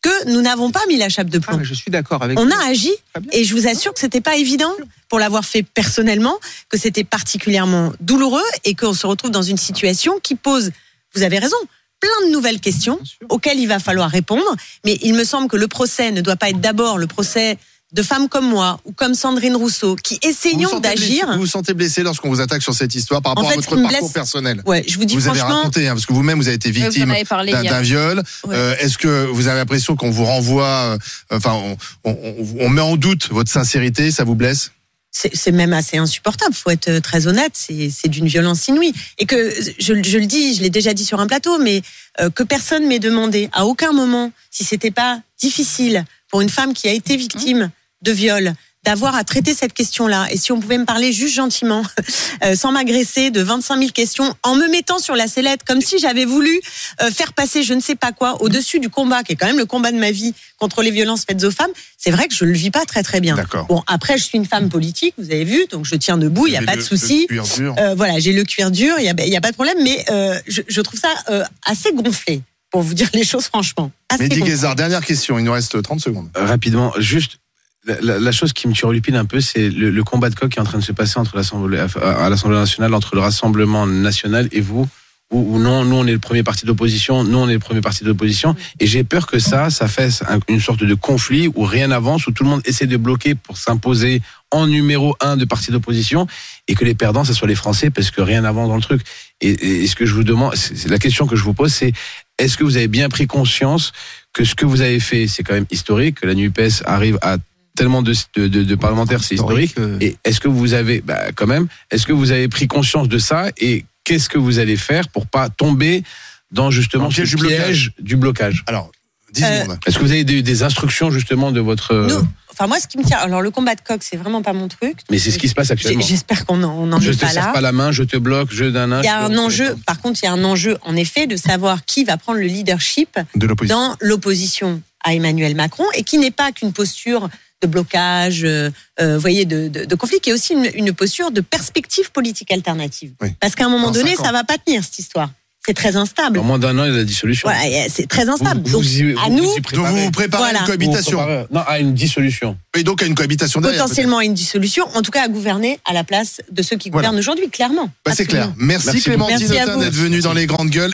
que 0.02 0.30
nous 0.30 0.42
n'avons 0.42 0.70
pas 0.72 0.82
mis 0.90 0.98
la 0.98 1.08
chape 1.10 1.30
de 1.30 1.38
Ah, 1.38 1.48
plomb 1.48 1.58
mais 1.60 1.64
je 1.66 1.74
suis 1.74 1.90
d'accord 1.90 2.24
avec 2.24 2.38
on 2.40 2.46
vous. 2.46 2.52
a 2.52 2.66
agi 2.68 2.92
et 3.32 3.46
je 3.46 3.56
vous 3.56 3.68
assure 3.68 3.94
que 3.94 4.00
c'était 4.02 4.22
pas 4.22 4.36
évident 4.36 4.74
pour 5.08 5.18
l'avoir 5.20 5.46
fait 5.46 5.64
personnellement, 5.64 6.38
que 6.70 6.78
c'était 6.78 7.06
particulièrement 7.06 7.94
douloureux 8.02 8.44
et 8.66 8.74
qu'on 8.76 8.94
se 8.94 9.06
retrouve 9.08 9.30
dans 9.32 9.44
une 9.44 9.58
situation 9.58 10.20
qui 10.22 10.36
pose, 10.36 10.72
vous 11.16 11.22
avez 11.22 11.38
raison, 11.40 11.56
plein 12.04 12.28
de 12.28 12.32
nouvelles 12.34 12.60
questions 12.60 13.00
auxquelles 13.30 13.60
il 13.60 13.68
va 13.68 13.80
falloir 13.80 14.10
répondre. 14.10 14.44
Mais 14.86 14.98
il 15.02 15.14
me 15.14 15.24
semble 15.24 15.48
que 15.48 15.58
le 15.58 15.68
procès 15.68 16.12
ne 16.12 16.22
doit 16.22 16.36
pas 16.36 16.50
être 16.50 16.60
d'abord 16.60 16.98
le 16.98 17.08
procès 17.08 17.58
de 17.94 18.02
femmes 18.02 18.28
comme 18.28 18.50
moi 18.50 18.80
ou 18.86 18.92
comme 18.92 19.14
Sandrine 19.14 19.56
Rousseau 19.56 19.96
qui 19.96 20.18
essayons 20.24 20.80
d'agir. 20.80 21.32
Vous 21.34 21.42
vous 21.42 21.46
sentez 21.48 21.76
blessé 21.76 22.02
lorsqu'on 22.02 22.28
vous 22.30 22.42
attaque 22.42 22.64
sur 22.64 22.74
cette 22.74 22.96
histoire 22.96 23.22
par 23.22 23.34
rapport 23.34 23.46
En 23.46 23.52
à 23.52 23.56
votre 23.56 23.68
parcours 23.76 23.88
blesse- 24.02 24.12
personnel 24.12 24.64
Ouais, 24.66 24.84
je 24.88 24.98
vous 24.98 25.06
dis 25.06 25.14
Vous 25.16 25.28
avez 25.28 25.38
franchement, 25.38 25.58
raconté, 25.60 25.88
hein, 25.88 25.94
parce 25.94 26.08
que 26.08 26.14
vous-même 26.14 26.40
vous 26.40 26.48
avez 26.48 26.56
été 26.56 26.70
en 26.70 26.72
victime 26.72 27.12
avez 27.12 27.24
d'un 27.70 27.82
viol. 27.82 28.24
Ouais. 28.48 28.56
Euh, 28.56 28.76
Est-ce 28.80 28.98
que 28.98 29.26
vous 29.28 29.48
avez 29.48 29.60
l'impression 29.60 29.96
qu'on 29.96 30.10
vous 30.10 30.26
renvoie, 30.26 30.68
euh, 30.68 30.98
enfin, 31.32 31.54
on, 31.54 31.78
on- 32.10 32.18
on- 32.24 32.48
on 32.66 32.70
met 32.70 32.82
en 32.82 32.96
doute 32.98 33.30
votre 33.30 33.52
sincérité, 33.52 34.10
ça 34.10 34.24
vous 34.24 34.36
blesse? 34.36 34.72
C'est 35.14 35.52
même 35.52 35.74
assez 35.74 35.98
insupportable. 35.98 36.54
Faut 36.54 36.72
être 36.72 36.90
euh, 36.90 37.00
très 37.00 37.28
honnête. 37.28 37.52
C'est 37.54 37.90
c'est 37.90 38.08
d'une 38.08 38.28
violence 38.28 38.68
inouïe. 38.68 38.94
Et 39.20 39.26
que 39.26 39.52
je, 39.80 39.94
je 40.04 40.18
le 40.18 40.26
dis, 40.26 40.56
je 40.56 40.62
l'ai 40.62 40.70
déjà 40.70 40.94
dit 40.94 41.06
sur 41.06 41.20
un 41.20 41.28
plateau, 41.28 41.60
mais 41.60 41.82
euh, 42.20 42.30
que 42.30 42.44
personne 42.44 42.88
m'ait 42.88 43.00
demandé 43.00 43.50
à 43.54 43.66
aucun 43.66 43.94
moment 43.94 44.32
si 44.50 44.64
c'était 44.64 44.92
pas 44.92 45.22
difficile 45.40 46.06
pour 46.30 46.42
une 46.42 46.50
femme 46.50 46.74
qui 46.74 46.90
a 46.90 46.92
été 46.92 47.16
victime 47.16 47.70
de 48.02 48.12
viol 48.12 48.54
d'avoir 48.86 49.16
à 49.16 49.24
traiter 49.24 49.54
cette 49.54 49.74
question-là. 49.74 50.28
Et 50.32 50.38
si 50.38 50.52
on 50.52 50.60
pouvait 50.60 50.78
me 50.78 50.86
parler 50.86 51.12
juste 51.14 51.36
gentiment, 51.36 51.84
euh, 52.44 52.56
sans 52.56 52.72
m'agresser 52.72 53.32
de 53.32 53.42
25 53.42 53.78
000 53.80 53.92
questions, 53.92 54.34
en 54.44 54.56
me 54.56 54.68
mettant 54.70 55.00
sur 55.00 55.16
la 55.16 55.28
sellette, 55.28 55.62
comme 55.66 55.82
si 55.82 56.00
j'avais 56.00 56.26
voulu 56.26 56.60
euh, 57.02 57.10
faire 57.12 57.34
passer 57.34 57.64
je 57.64 57.74
ne 57.74 57.80
sais 57.80 57.96
pas 57.96 58.12
quoi 58.12 58.42
au-dessus 58.42 58.80
du 58.80 58.90
combat, 58.90 59.24
qui 59.24 59.34
est 59.34 59.36
quand 59.36 59.46
même 59.48 59.58
le 59.58 59.66
combat 59.66 59.92
de 59.92 59.98
ma 59.98 60.12
vie 60.12 60.34
contre 60.58 60.82
les 60.82 60.92
violences 60.92 61.24
faites 61.26 61.44
aux 61.44 61.52
femmes, 61.52 61.72
c'est 61.98 62.12
vrai 62.12 62.28
que 62.28 62.36
je 62.36 62.46
le 62.46 62.54
vis 62.54 62.72
pas 62.72 62.86
très 62.86 63.04
très 63.04 63.22
bien. 63.22 63.36
D'accord. 63.36 63.66
Bon, 63.68 63.84
après, 63.88 64.18
je 64.18 64.24
suis 64.24 64.38
une 64.38 64.46
femme 64.46 64.70
politique, 64.70 65.14
vous 65.18 65.26
avez 65.32 65.44
vu, 65.46 65.66
donc 65.72 65.86
je 65.86 65.96
tiens 65.96 66.18
debout, 66.18 66.48
il 66.48 66.52
n'y 66.52 66.58
a 66.58 66.62
pas 66.62 66.74
avez 66.74 66.78
de 66.84 66.90
le- 66.90 66.98
souci. 66.98 67.28
le 67.30 67.42
cuir 67.42 67.44
dur. 67.56 67.76
Euh, 67.80 67.96
voilà, 67.96 68.20
j'ai 68.20 68.32
le 68.34 68.44
cuir 68.44 68.72
dur, 68.72 68.96
il 69.00 69.04
n'y 69.04 69.10
a, 69.36 69.38
a 69.38 69.42
pas 69.42 69.50
de 69.52 69.56
problème, 69.56 69.78
mais 69.84 70.04
euh, 70.10 70.38
je, 70.48 70.62
je 70.68 70.82
trouve 70.82 71.00
ça 71.00 71.10
euh, 71.30 71.44
assez 71.66 71.92
gonflé, 71.94 72.42
pour 72.72 72.82
vous 72.82 72.94
dire 72.94 73.10
les 73.14 73.24
choses 73.24 73.46
franchement. 73.46 73.92
Assez 74.10 74.24
Mehdi. 74.24 74.42
Guézard, 74.42 74.76
dernière 74.76 75.06
question, 75.06 75.38
il 75.40 75.46
nous 75.46 75.52
reste 75.54 75.82
30 75.82 76.00
secondes. 76.02 76.30
Euh, 76.38 76.46
rapidement, 76.46 76.92
juste 77.00 77.38
la, 77.86 78.20
la- 78.20 78.32
chose 78.32 78.54
qui 78.54 78.68
me 78.68 78.74
turlupine 78.74 79.16
un 79.16 79.26
peu, 79.26 79.42
c'est 79.42 79.70
le, 79.70 79.90
le 79.92 80.04
combat 80.04 80.30
de 80.30 80.36
coq 80.36 80.50
qui 80.50 80.58
est 80.60 80.62
en 80.62 80.66
train 80.66 80.80
de 80.80 80.84
se 80.84 80.92
passer 80.92 81.20
entre 81.20 81.36
l'Assemblée, 81.36 81.80
à 81.80 82.30
l'Assemblée 82.30 82.58
nationale, 82.58 82.94
entre 82.94 83.16
le 83.16 83.22
Rassemblement 83.22 83.86
national 83.86 84.48
et 84.52 84.62
vous. 84.62 84.88
Ou, 85.32 85.58
non, 85.58 85.84
nous 85.84 85.96
on 85.96 86.06
est 86.06 86.12
le 86.12 86.20
premier 86.20 86.44
parti 86.44 86.64
d'opposition, 86.68 87.24
nous 87.24 87.40
on 87.40 87.50
est 87.50 87.54
le 87.54 87.60
premier 87.60 87.82
parti 87.82 88.04
d'opposition, 88.04 88.56
et 88.80 88.86
j'ai 88.86 89.04
peur 89.04 89.26
que 89.26 89.40
ça, 89.40 89.72
ça 89.72 89.88
fasse 89.88 90.22
un- 90.30 90.38
une 90.48 90.60
sorte 90.60 90.84
de 90.84 90.94
conflit 90.94 91.50
où 91.56 91.64
rien 91.64 91.88
n'avance, 91.88 92.28
où 92.28 92.32
tout 92.32 92.44
le 92.44 92.50
monde 92.52 92.62
essaie 92.66 92.86
de 92.86 92.98
bloquer 92.98 93.34
pour 93.34 93.58
s'imposer 93.58 94.22
en 94.52 94.68
numéro 94.68 95.16
un 95.22 95.36
de 95.36 95.46
parti 95.46 95.72
d'opposition, 95.72 96.28
et 96.68 96.76
que 96.76 96.86
les 96.86 96.94
perdants, 96.94 97.24
ce 97.24 97.34
soit 97.34 97.48
les 97.48 97.56
Français, 97.56 97.90
parce 97.90 98.12
que 98.12 98.22
rien 98.22 98.42
n'avance 98.42 98.68
dans 98.70 98.76
le 98.76 98.82
truc. 98.82 99.02
Et, 99.42 99.84
et 99.84 99.88
ce 99.88 99.96
que 99.96 100.06
je 100.06 100.14
vous 100.14 100.24
demande, 100.24 100.56
c'est 100.56 100.88
la 100.88 101.00
question 101.00 101.26
que 101.26 101.36
je 101.36 101.44
vous 101.44 101.54
pose, 101.56 101.74
c'est 101.74 101.94
est-ce 102.38 102.56
que 102.56 102.64
vous 102.64 102.78
avez 102.78 102.88
bien 102.88 103.10
pris 103.10 103.26
conscience 103.26 103.92
que 104.34 104.44
ce 104.44 104.54
que 104.54 104.66
vous 104.68 104.82
avez 104.82 105.00
fait, 105.00 105.28
c'est 105.28 105.42
quand 105.42 105.54
même 105.56 105.66
historique, 105.72 106.22
que 106.22 106.28
la 106.28 106.36
NUPES 106.36 106.84
arrive 106.86 107.18
à 107.24 107.38
tellement 107.76 108.02
de, 108.02 108.14
de, 108.36 108.48
de- 108.48 108.64
de 108.64 108.76
parlementaires, 108.76 109.24
c'est 109.24 109.36
historique. 109.36 109.76
euh, 109.80 109.98
Et 110.02 110.16
est-ce 110.24 110.40
que 110.40 110.48
vous 110.48 110.74
avez, 110.74 111.02
bah, 111.02 111.32
quand 111.36 111.48
même, 111.48 111.68
est-ce 111.92 112.06
que 112.06 112.14
vous 112.14 112.32
avez 112.32 112.48
pris 112.48 112.68
conscience 112.68 113.08
de 113.10 113.18
ça 113.18 113.50
et 113.58 113.86
qu'est-ce 114.04 114.30
que 114.30 114.38
vous 114.38 114.60
allez 114.60 114.78
faire 114.78 115.08
pour 115.10 115.26
pas 115.28 115.50
tomber 115.50 116.04
dans 116.52 116.70
justement 116.72 117.04
Dans 117.06 117.10
le 117.10 117.14
ce 117.16 117.22
piège 117.22 117.36
du 117.36 117.48
piège 117.48 117.92
du 118.00 118.16
blocage? 118.16 118.64
Alors, 118.68 118.92
10 119.34 119.44
Euh, 119.44 119.62
secondes. 119.64 119.80
Est-ce 119.88 119.98
que 119.98 120.04
vous 120.04 120.12
avez 120.12 120.24
des, 120.24 120.44
des 120.44 120.62
instructions 120.64 121.10
justement 121.10 121.52
de 121.52 121.60
votre 121.60 121.92
euh, 121.92 122.08
Nous, 122.08 122.28
enfin 122.52 122.68
moi, 122.68 122.80
ce 122.80 122.88
qui 122.88 123.00
me 123.00 123.04
tient, 123.04 123.18
alors 123.18 123.42
le 123.42 123.50
combat 123.50 123.74
de 123.74 123.82
coq, 123.82 124.00
c'est 124.04 124.18
vraiment 124.18 124.44
pas 124.44 124.54
mon 124.54 124.68
truc. 124.68 124.98
Mais 125.10 125.18
c'est 125.18 125.32
ce 125.32 125.40
qui 125.40 125.50
se 125.50 125.56
passe 125.56 125.72
actuellement. 125.72 126.02
J'espère 126.06 126.46
qu'on 126.46 126.58
n'en 126.58 126.78
on 126.78 126.86
n'en 126.86 127.00
Je 127.00 127.10
est 127.10 127.16
te 127.16 127.22
pas 127.22 127.30
serre 127.30 127.48
là. 127.48 127.52
pas 127.54 127.62
la 127.62 127.72
main, 127.72 127.92
je 127.92 128.04
te 128.04 128.16
bloque, 128.18 128.50
je 128.54 128.66
d'un 128.66 129.02
Il 129.02 129.06
y 129.06 129.08
a 129.08 129.26
un 129.26 129.36
enjeu, 129.40 129.76
par 129.88 130.00
contre, 130.00 130.20
il 130.22 130.28
y 130.28 130.30
a 130.30 130.34
un 130.34 130.44
enjeu, 130.44 130.78
en 130.84 130.96
effet, 130.96 131.26
de 131.26 131.36
savoir 131.36 131.84
qui 131.86 132.04
va 132.04 132.18
prendre 132.18 132.38
le 132.38 132.46
leadership 132.46 133.18
De 133.36 133.48
dans 133.66 133.96
l'opposition 134.00 134.84
à 135.04 135.16
Emmanuel 135.16 135.56
Macron 135.56 135.86
et 135.96 136.04
qui 136.04 136.20
n'est 136.20 136.30
pas 136.32 136.52
qu'une 136.52 136.72
posture 136.72 137.28
de 137.64 137.68
blocage, 137.68 138.42
euh, 138.44 138.70
euh, 139.02 139.16
vous 139.16 139.22
voyez, 139.22 139.46
de, 139.46 139.68
de, 139.70 139.86
de 139.86 139.96
conflit, 139.96 140.20
qui 140.20 140.30
est 140.30 140.34
aussi 140.34 140.54
une, 140.54 140.70
une 140.76 140.94
posture 140.94 141.32
de 141.32 141.42
perspective 141.42 142.12
politique 142.12 142.52
alternative. 142.52 143.14
Oui. 143.22 143.30
Parce 143.40 143.56
qu'à 143.56 143.66
un 143.66 143.70
moment 143.70 143.88
Dans 143.88 143.94
donné, 144.00 144.16
ça 144.16 144.32
va 144.32 144.44
pas 144.44 144.58
tenir 144.58 144.84
cette 144.84 145.00
histoire. 145.00 145.32
C'est 145.66 145.74
très 145.74 145.96
instable. 145.96 146.40
En 146.40 146.44
moins 146.44 146.60
d'un 146.60 146.78
an, 146.78 146.84
il 146.84 146.92
y 146.92 146.94
a 146.94 146.98
la 146.98 147.04
dissolution. 147.06 147.48
Voilà, 147.48 147.88
c'est 147.88 148.06
très 148.06 148.28
instable. 148.28 148.64
Vous- 148.66 148.74
Donc, 148.74 148.84
vous 148.84 148.98
y- 149.00 149.14
à 149.14 149.30
vous- 149.30 149.38
nous, 149.38 149.44
vous 149.46 149.62
préparez. 149.62 149.92
vous 149.92 149.98
vous 150.04 150.12
préparez 150.12 150.44
à 150.44 150.48
une 150.50 150.54
Vous 150.56 150.60
vous 150.60 150.66
cohabitation. 150.66 151.18
préparez- 151.20 151.46
Non, 151.52 151.62
à 151.66 151.80
une 151.80 151.94
dissolution. 151.94 152.58
Et 152.78 152.84
donc 152.84 153.02
à 153.02 153.06
une 153.06 153.16
cohabitation 153.16 153.62
derrière. 153.62 153.82
potentiellement 153.82 154.18
à 154.18 154.26
une 154.26 154.34
dissolution, 154.34 154.86
en 154.94 155.02
tout 155.02 155.12
cas 155.12 155.24
à 155.24 155.30
gouverner 155.30 155.80
à 155.86 155.94
la 155.94 156.04
place 156.04 156.42
de 156.52 156.62
ceux 156.64 156.76
qui 156.76 156.90
Voilà. 156.90 157.08
gouvernent 157.08 157.20
aujourd'hui, 157.20 157.50
clairement. 157.50 157.90
Bah, 158.04 158.12
c'est 158.14 158.26
clair. 158.26 158.52
Merci, 158.58 158.88
Merci 158.88 159.04
Clémentine 159.04 159.38
beaucoup. 159.38 159.48
Merci 159.54 159.58
à 159.62 159.64
Autain 159.64 159.76
vous. 159.78 159.84
d'être 159.86 159.94
venue 159.94 160.20
dans 160.20 160.34
les 160.34 160.48
grandes 160.48 160.70
gueules. 160.70 160.82